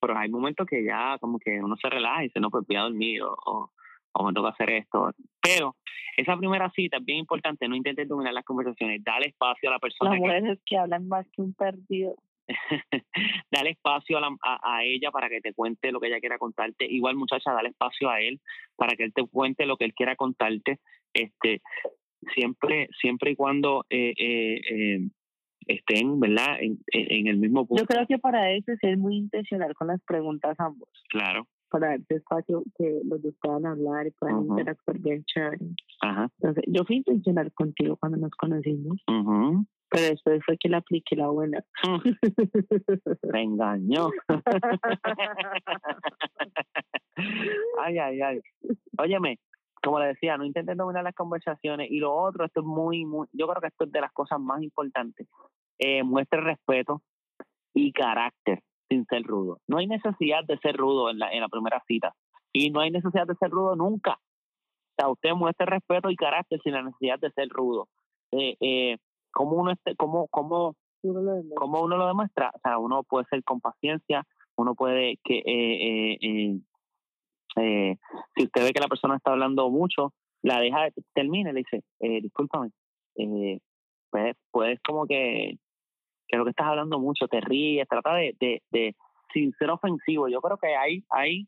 [0.00, 2.76] pero hay momentos que ya como que uno se relaja y dice, no, pues voy
[2.76, 3.72] a dormir o,
[4.18, 5.10] o me toca hacer esto.
[5.40, 5.76] Pero
[6.16, 9.78] esa primera cita es bien importante, no intentes dominar las conversaciones, dale espacio a la
[9.78, 12.16] persona, Las mujeres que hablan más que un perdido.
[13.50, 16.38] dale espacio a, la- a, a ella para que te cuente lo que ella quiera
[16.38, 16.86] contarte.
[16.86, 18.40] Igual muchacha, dale espacio a él
[18.76, 20.78] para que él te cuente lo que él quiera contarte.
[21.12, 21.60] Este,
[22.34, 25.08] siempre, siempre y cuando eh, eh, eh,
[25.66, 26.56] estén, ¿verdad?
[26.60, 27.82] En en el mismo punto.
[27.82, 30.88] Yo creo que para eso es ser muy intencional con las preguntas ambos.
[31.10, 31.46] Claro.
[31.70, 35.58] Para darte espacio que los dos puedan hablar y puedan interactuar bien chévere.
[36.00, 36.30] Ajá.
[36.38, 38.98] Entonces, yo fui intencional contigo cuando nos conocimos,
[39.90, 41.64] pero después fue que le apliqué la buena.
[43.32, 44.10] Me engañó.
[47.80, 48.40] ay, ay, ay.
[48.98, 49.38] Óyeme,
[49.82, 51.90] como le decía, no intenten dominar las conversaciones.
[51.90, 54.40] Y lo otro, esto es muy, muy, yo creo que esto es de las cosas
[54.40, 55.26] más importantes.
[55.78, 57.02] Eh, muestre respeto
[57.74, 59.58] y carácter sin ser rudo.
[59.66, 62.14] No hay necesidad de ser rudo en la, en la primera cita.
[62.52, 64.14] Y no hay necesidad de ser rudo nunca.
[64.14, 67.88] O sea, usted muestre respeto y carácter sin la necesidad de ser rudo.
[68.32, 68.96] Eh, eh,
[69.32, 71.58] ¿Cómo uno esté, cómo, cómo, lo demuestras.
[71.58, 72.50] ¿Cómo uno lo demuestra?
[72.54, 74.24] O sea, uno puede ser con paciencia,
[74.56, 76.60] uno puede que, eh, eh, eh,
[77.56, 77.96] eh,
[78.36, 80.12] si usted ve que la persona está hablando mucho,
[80.42, 82.70] la deja, termina y le dice, eh, discúlpame,
[83.16, 83.58] eh,
[84.10, 85.58] puedes, puedes como que,
[86.28, 88.94] que lo que estás hablando mucho, te ríes, trata de, de, de
[89.32, 90.28] sin ser ofensivo.
[90.28, 91.46] Yo creo que hay, hay,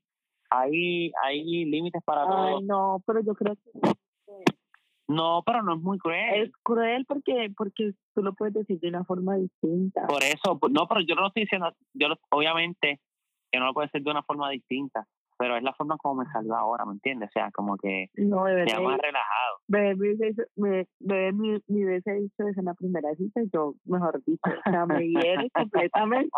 [0.51, 2.57] hay, hay límites para todo.
[2.59, 3.71] Ay, no, pero yo creo que
[5.09, 6.43] No, pero no es muy cruel.
[6.45, 10.07] es cruel porque porque tú lo puedes decir de una forma distinta.
[10.07, 13.01] Por eso, no, pero yo no lo estoy diciendo, yo lo- obviamente
[13.51, 15.07] que no lo puede ser de una forma distinta,
[15.41, 17.31] pero es la forma como me salió ahora, ¿me entiendes?
[17.31, 19.57] O sea, como que No, bebé, ya más relajado.
[19.69, 24.43] bebé, me hizo- me, bebé, hizo eso en la primera cita, y yo, mejor dicho,
[24.67, 26.29] o sea, me hiere completamente.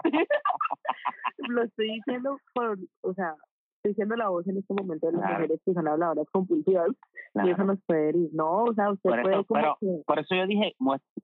[1.38, 3.34] lo estoy diciendo por, o sea,
[3.78, 5.34] estoy diciendo la voz en este momento de las Claro.
[5.40, 6.88] mujeres que son habladoras compulsivas,
[7.34, 7.64] y eso Claro.
[7.64, 8.28] nos puede herir.
[8.32, 10.02] No, o sea, usted Por eso, puede como pero- que...
[10.06, 10.74] Por eso yo dije,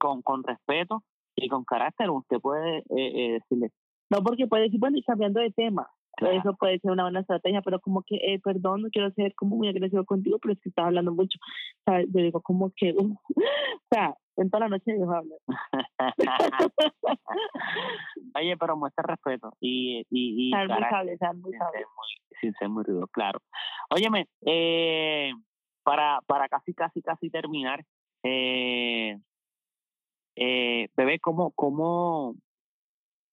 [0.01, 1.05] con, con respeto
[1.37, 3.71] y con carácter, usted puede eh, eh, decirle,
[4.11, 5.87] No, porque puede decir, bueno, y cambiando de tema.
[6.19, 6.37] Claro.
[6.37, 9.55] Eso puede ser una buena estrategia, pero como que, eh, perdón, no quiero ser como
[9.57, 11.39] muy agresivo contigo, pero es que estás hablando mucho.
[11.85, 12.09] ¿Sabes?
[12.13, 13.21] Yo digo, como que, o
[13.89, 15.39] sea, en toda la noche dejo hablar.
[18.35, 21.53] Oye, pero muestra respeto y, y, y muy muy Ser muy,
[22.41, 23.39] sin ser muy rudo, claro.
[23.89, 25.31] Óyeme, eh,
[25.85, 27.85] para, para casi, casi, casi terminar,
[28.25, 29.17] eh,
[30.35, 32.35] eh, bebé, ¿cómo, cómo,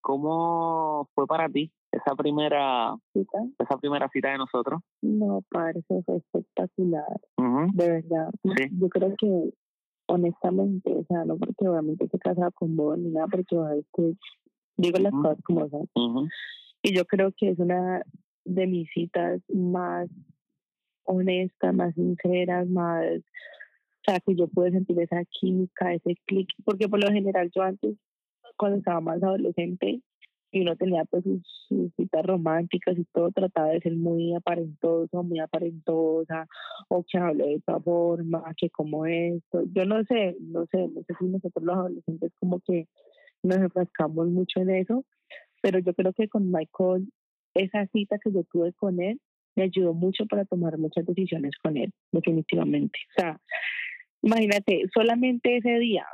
[0.00, 3.38] ¿cómo fue para ti esa primera ¿Cita?
[3.58, 4.80] esa primera cita de nosotros?
[5.02, 7.20] No, padre, eso fue espectacular.
[7.74, 8.30] De verdad.
[8.42, 8.68] Sí.
[8.72, 9.52] Yo creo que,
[10.06, 14.18] honestamente, o sea, no porque obviamente se casaba con vos ni nada, porque obviamente
[14.76, 16.28] digo las cosas como son.
[16.82, 18.02] Y yo creo que es una
[18.44, 20.08] de mis citas más
[21.04, 26.88] honestas, más sinceras, más, o sea, que yo pude sentir esa química, ese clic, porque
[26.88, 27.96] por lo general yo antes,
[28.56, 30.00] cuando estaba más adolescente,
[30.56, 35.38] y uno tenía pues sus, citas románticas y todo, trataba de ser muy aparentoso, muy
[35.38, 36.46] aparentosa,
[36.88, 41.02] o que hable de esta forma, que como esto, yo no sé, no sé, no
[41.02, 42.88] sé si nosotros los adolescentes como que
[43.42, 45.04] nos enfrascamos mucho en eso,
[45.60, 47.12] pero yo creo que con Michael,
[47.52, 49.20] esa cita que yo tuve con él,
[49.56, 52.98] me ayudó mucho para tomar muchas decisiones con él, definitivamente.
[53.10, 53.40] O sea,
[54.22, 56.06] imagínate, solamente ese día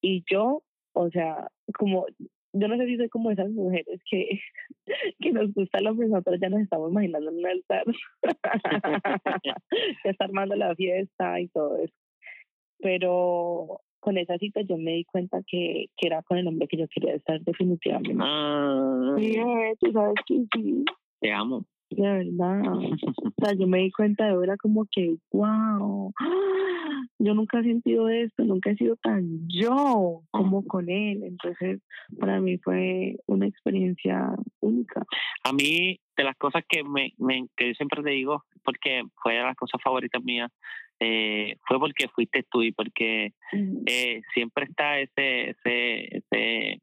[0.00, 2.06] y yo, o sea, como,
[2.52, 4.40] yo no sé si soy como esas mujeres que,
[5.20, 7.84] que nos gusta lo mismo, pero ya nos estamos imaginando en un altar,
[9.44, 11.94] ya está armando la fiesta y todo eso.
[12.80, 16.76] Pero con esa cita yo me di cuenta que, que era con el hombre que
[16.76, 18.16] yo quería estar definitivamente.
[18.20, 19.36] Ah, Sí,
[19.80, 20.84] tú sabes que sí,
[21.20, 21.64] te amo.
[21.90, 22.62] De verdad.
[23.40, 26.12] O sea, yo me di cuenta de ahora como que, wow,
[27.20, 31.22] yo nunca he sentido esto, nunca he sido tan yo como con él.
[31.22, 31.80] Entonces,
[32.18, 35.04] para mí fue una experiencia única.
[35.44, 39.34] A mí, de las cosas que me, me que yo siempre te digo, porque fue
[39.34, 40.50] de las cosas favoritas mías,
[41.00, 43.34] eh, fue porque fuiste tú y porque
[43.86, 46.82] eh, siempre está ese, ese, ese,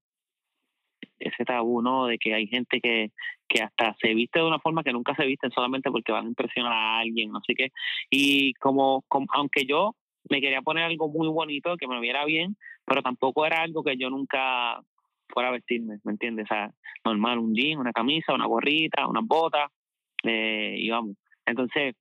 [1.29, 2.07] ese tabú, ¿no?
[2.07, 3.11] De que hay gente que,
[3.47, 6.29] que hasta se viste de una forma que nunca se visten solamente porque van a
[6.29, 7.69] impresionar a alguien, no sé qué.
[8.09, 9.95] Y como, como aunque yo
[10.29, 13.97] me quería poner algo muy bonito, que me viera bien, pero tampoco era algo que
[13.97, 14.81] yo nunca
[15.29, 16.45] fuera a vestirme, ¿me entiendes?
[16.45, 16.71] O sea,
[17.03, 19.71] normal, un jean, una camisa, una gorrita, unas botas,
[20.23, 21.15] eh, y vamos.
[21.45, 21.95] Entonces,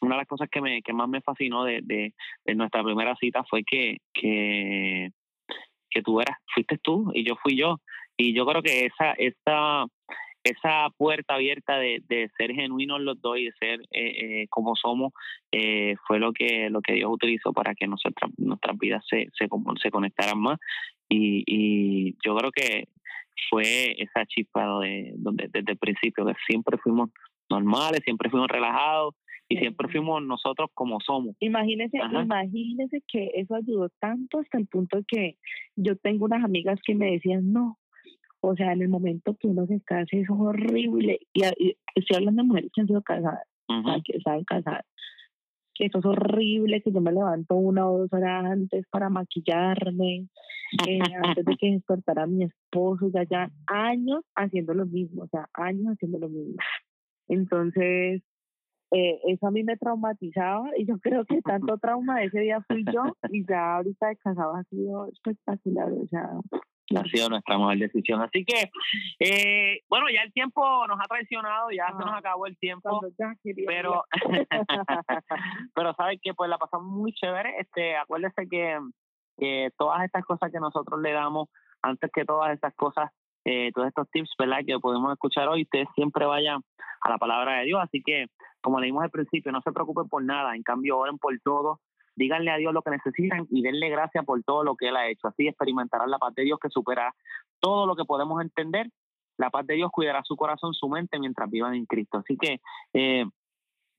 [0.00, 3.16] una de las cosas que me que más me fascinó de, de, de nuestra primera
[3.16, 5.10] cita fue que, que,
[5.90, 7.80] que tú eras, fuiste tú y yo fui yo.
[8.16, 9.84] Y yo creo que esa, esa,
[10.42, 14.74] esa puerta abierta de, de ser genuinos los dos y de ser eh, eh, como
[14.76, 15.12] somos
[15.52, 19.48] eh, fue lo que lo que Dios utilizó para que nuestras nuestras vidas se, se,
[19.82, 20.58] se conectaran más
[21.08, 22.88] y, y yo creo que
[23.50, 27.10] fue esa chispa de, donde desde el principio que siempre fuimos
[27.50, 29.14] normales siempre fuimos relajados
[29.48, 29.60] y Sí.
[29.60, 32.22] siempre fuimos nosotros como somos Imagínese, Ajá.
[32.22, 35.36] imagínese que eso ayudó tanto hasta el punto que
[35.76, 37.78] yo tengo unas amigas que me decían, no,
[38.48, 41.20] o sea, en el momento que uno se casa es horrible.
[41.32, 43.46] Y, a- y estoy hablando de mujeres que han sido casadas,
[44.04, 44.84] que están casadas.
[45.74, 50.28] Que eso es horrible, que yo me levanto una o dos horas antes para maquillarme,
[50.88, 55.48] eh, antes de que despertara mi esposo, ya ya años haciendo lo mismo, o sea,
[55.54, 56.56] años haciendo lo mismo.
[57.28, 58.22] Entonces,
[58.92, 62.62] eh, eso a mí me traumatizaba y yo creo que tanto trauma de ese día
[62.68, 66.30] fui yo y ya ahorita de casado ha sido espectacular, o sea,
[66.94, 68.22] ha sido nuestra mejor decisión.
[68.22, 68.70] Así que,
[69.18, 73.00] eh, bueno, ya el tiempo nos ha traicionado, ya se nos Ah, acabó el tiempo,
[73.66, 74.04] pero,
[75.74, 77.58] pero sabes que pues la pasamos muy chévere.
[77.58, 78.78] Este, acuérdese que,
[79.36, 81.48] que todas estas cosas que nosotros le damos,
[81.82, 83.10] antes que todas estas cosas,
[83.44, 84.60] eh, todos estos tips, ¿verdad?
[84.66, 86.62] Que podemos escuchar hoy, ustedes siempre vayan
[87.00, 87.80] a la palabra de Dios.
[87.82, 88.26] Así que,
[88.60, 91.80] como le dimos al principio, no se preocupen por nada, en cambio, oren por todo.
[92.16, 95.08] Díganle a Dios lo que necesitan y denle gracias por todo lo que Él ha
[95.08, 95.28] hecho.
[95.28, 97.14] Así experimentarán la paz de Dios que supera
[97.60, 98.88] todo lo que podemos entender.
[99.36, 102.18] La paz de Dios cuidará su corazón, su mente mientras vivan en Cristo.
[102.18, 102.60] Así que
[102.94, 103.26] eh,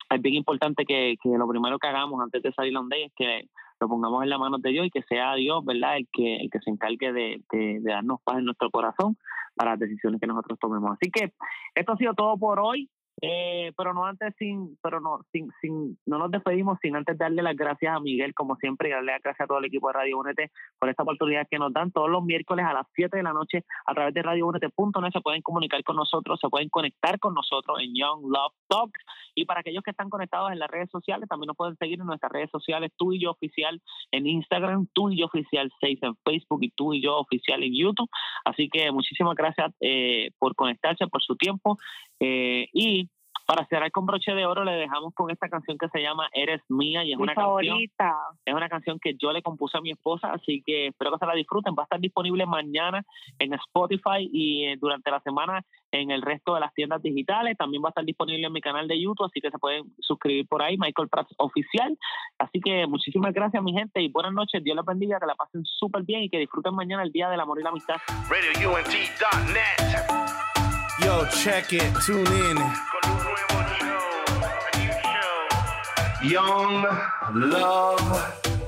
[0.10, 3.48] es bien importante que, lo primero que hagamos antes de salir a un es que
[3.80, 5.98] lo pongamos en las manos de Dios y que sea Dios, ¿verdad?
[5.98, 9.16] El que, el que se encargue de, de, de darnos paz en nuestro corazón
[9.56, 10.92] para las decisiones que nosotros tomemos.
[10.94, 11.34] Así que
[11.76, 12.90] esto ha sido todo por hoy.
[13.20, 17.42] Eh, pero no antes sin, pero no, sin, sin, no nos despedimos sin antes darle
[17.42, 19.94] las gracias a Miguel, como siempre, y darle las gracias a todo el equipo de
[19.94, 23.24] Radio Únete por esta oportunidad que nos dan todos los miércoles a las 7 de
[23.24, 27.34] la noche a través de radioúnete.net se pueden comunicar con nosotros, se pueden conectar con
[27.34, 28.92] nosotros en Young Love Talk
[29.34, 32.08] y para aquellos que están conectados en las redes sociales, también nos pueden seguir en
[32.08, 36.16] nuestras redes sociales, tú y yo oficial en Instagram, tú y yo oficial 6 en
[36.26, 38.10] Facebook y tú y yo oficial en YouTube.
[38.46, 41.78] Así que muchísimas gracias eh, por conectarse, por su tiempo
[42.20, 43.07] eh, y
[43.48, 46.62] para cerrar con broche de oro le dejamos con esta canción que se llama Eres
[46.68, 48.16] Mía y es Mi una canción favorita.
[48.44, 51.26] es una canción que yo le compuse a mi esposa, así que espero que se
[51.26, 51.74] la disfruten.
[51.74, 53.06] Va a estar disponible mañana
[53.40, 57.56] en Spotify y eh, durante la semana en el resto de las tiendas digitales.
[57.58, 60.46] También va a estar disponible en mi canal de YouTube, así que se pueden suscribir
[60.46, 61.98] por ahí, Michael Prats Oficial.
[62.40, 64.62] Así que muchísimas gracias, mi gente, y buenas noches.
[64.62, 67.40] Dios les bendiga, que la pasen súper bien y que disfruten mañana el Día del
[67.40, 67.96] Amor y la Amistad.
[68.30, 69.78] RadioUNT.net.
[71.00, 73.17] Yo, check it, tune in.
[76.24, 76.84] Young
[77.34, 78.00] Love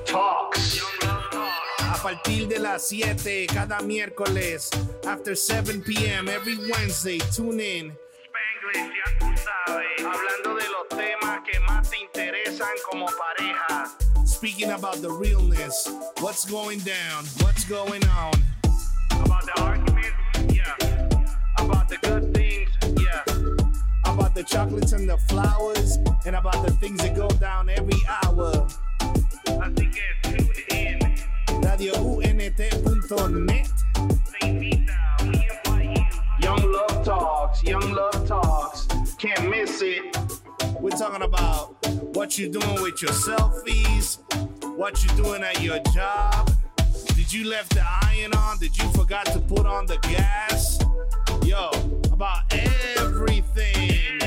[0.06, 0.76] Talks.
[0.76, 1.50] Young Love Talk.
[1.80, 4.70] A partir de las 7 cada miércoles,
[5.06, 6.28] after 7 p.m.
[6.28, 7.92] every Wednesday, tune in.
[8.22, 9.98] Spanglish, ya tú sabes.
[9.98, 13.90] Hablando de los temas que más te interesan como pareja.
[14.24, 15.90] Speaking about the realness,
[16.20, 18.32] what's going down, what's going on.
[19.24, 20.76] About the arguments, yeah.
[21.58, 22.69] About the good things, yeah.
[22.69, 22.69] About
[24.40, 28.66] the chocolates and the flowers, and about the things that go down every hour.
[29.60, 30.98] Así que tune in.
[31.60, 33.68] RadioUNT.net.
[34.40, 35.44] Te invita, we.
[36.40, 38.88] Young Love Talks, Young Love Talks.
[39.18, 40.16] Can't miss it.
[40.80, 41.76] We're talking about
[42.14, 44.20] what you're doing with your selfies,
[44.74, 46.50] what you're doing at your job.
[47.14, 48.56] Did you left the iron on?
[48.58, 50.78] Did you forgot to put on the gas?
[51.44, 51.70] Yo,
[52.98, 54.18] everything.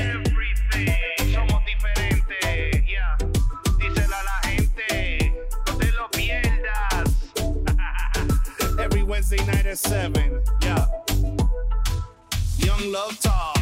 [1.32, 3.16] Somos diferentes, yeah.
[3.78, 5.32] Díselo a la gente,
[5.66, 7.10] no te lo pierdas.
[8.80, 10.86] Every Wednesday night at 7, yeah.
[12.58, 13.53] Young Love Talk.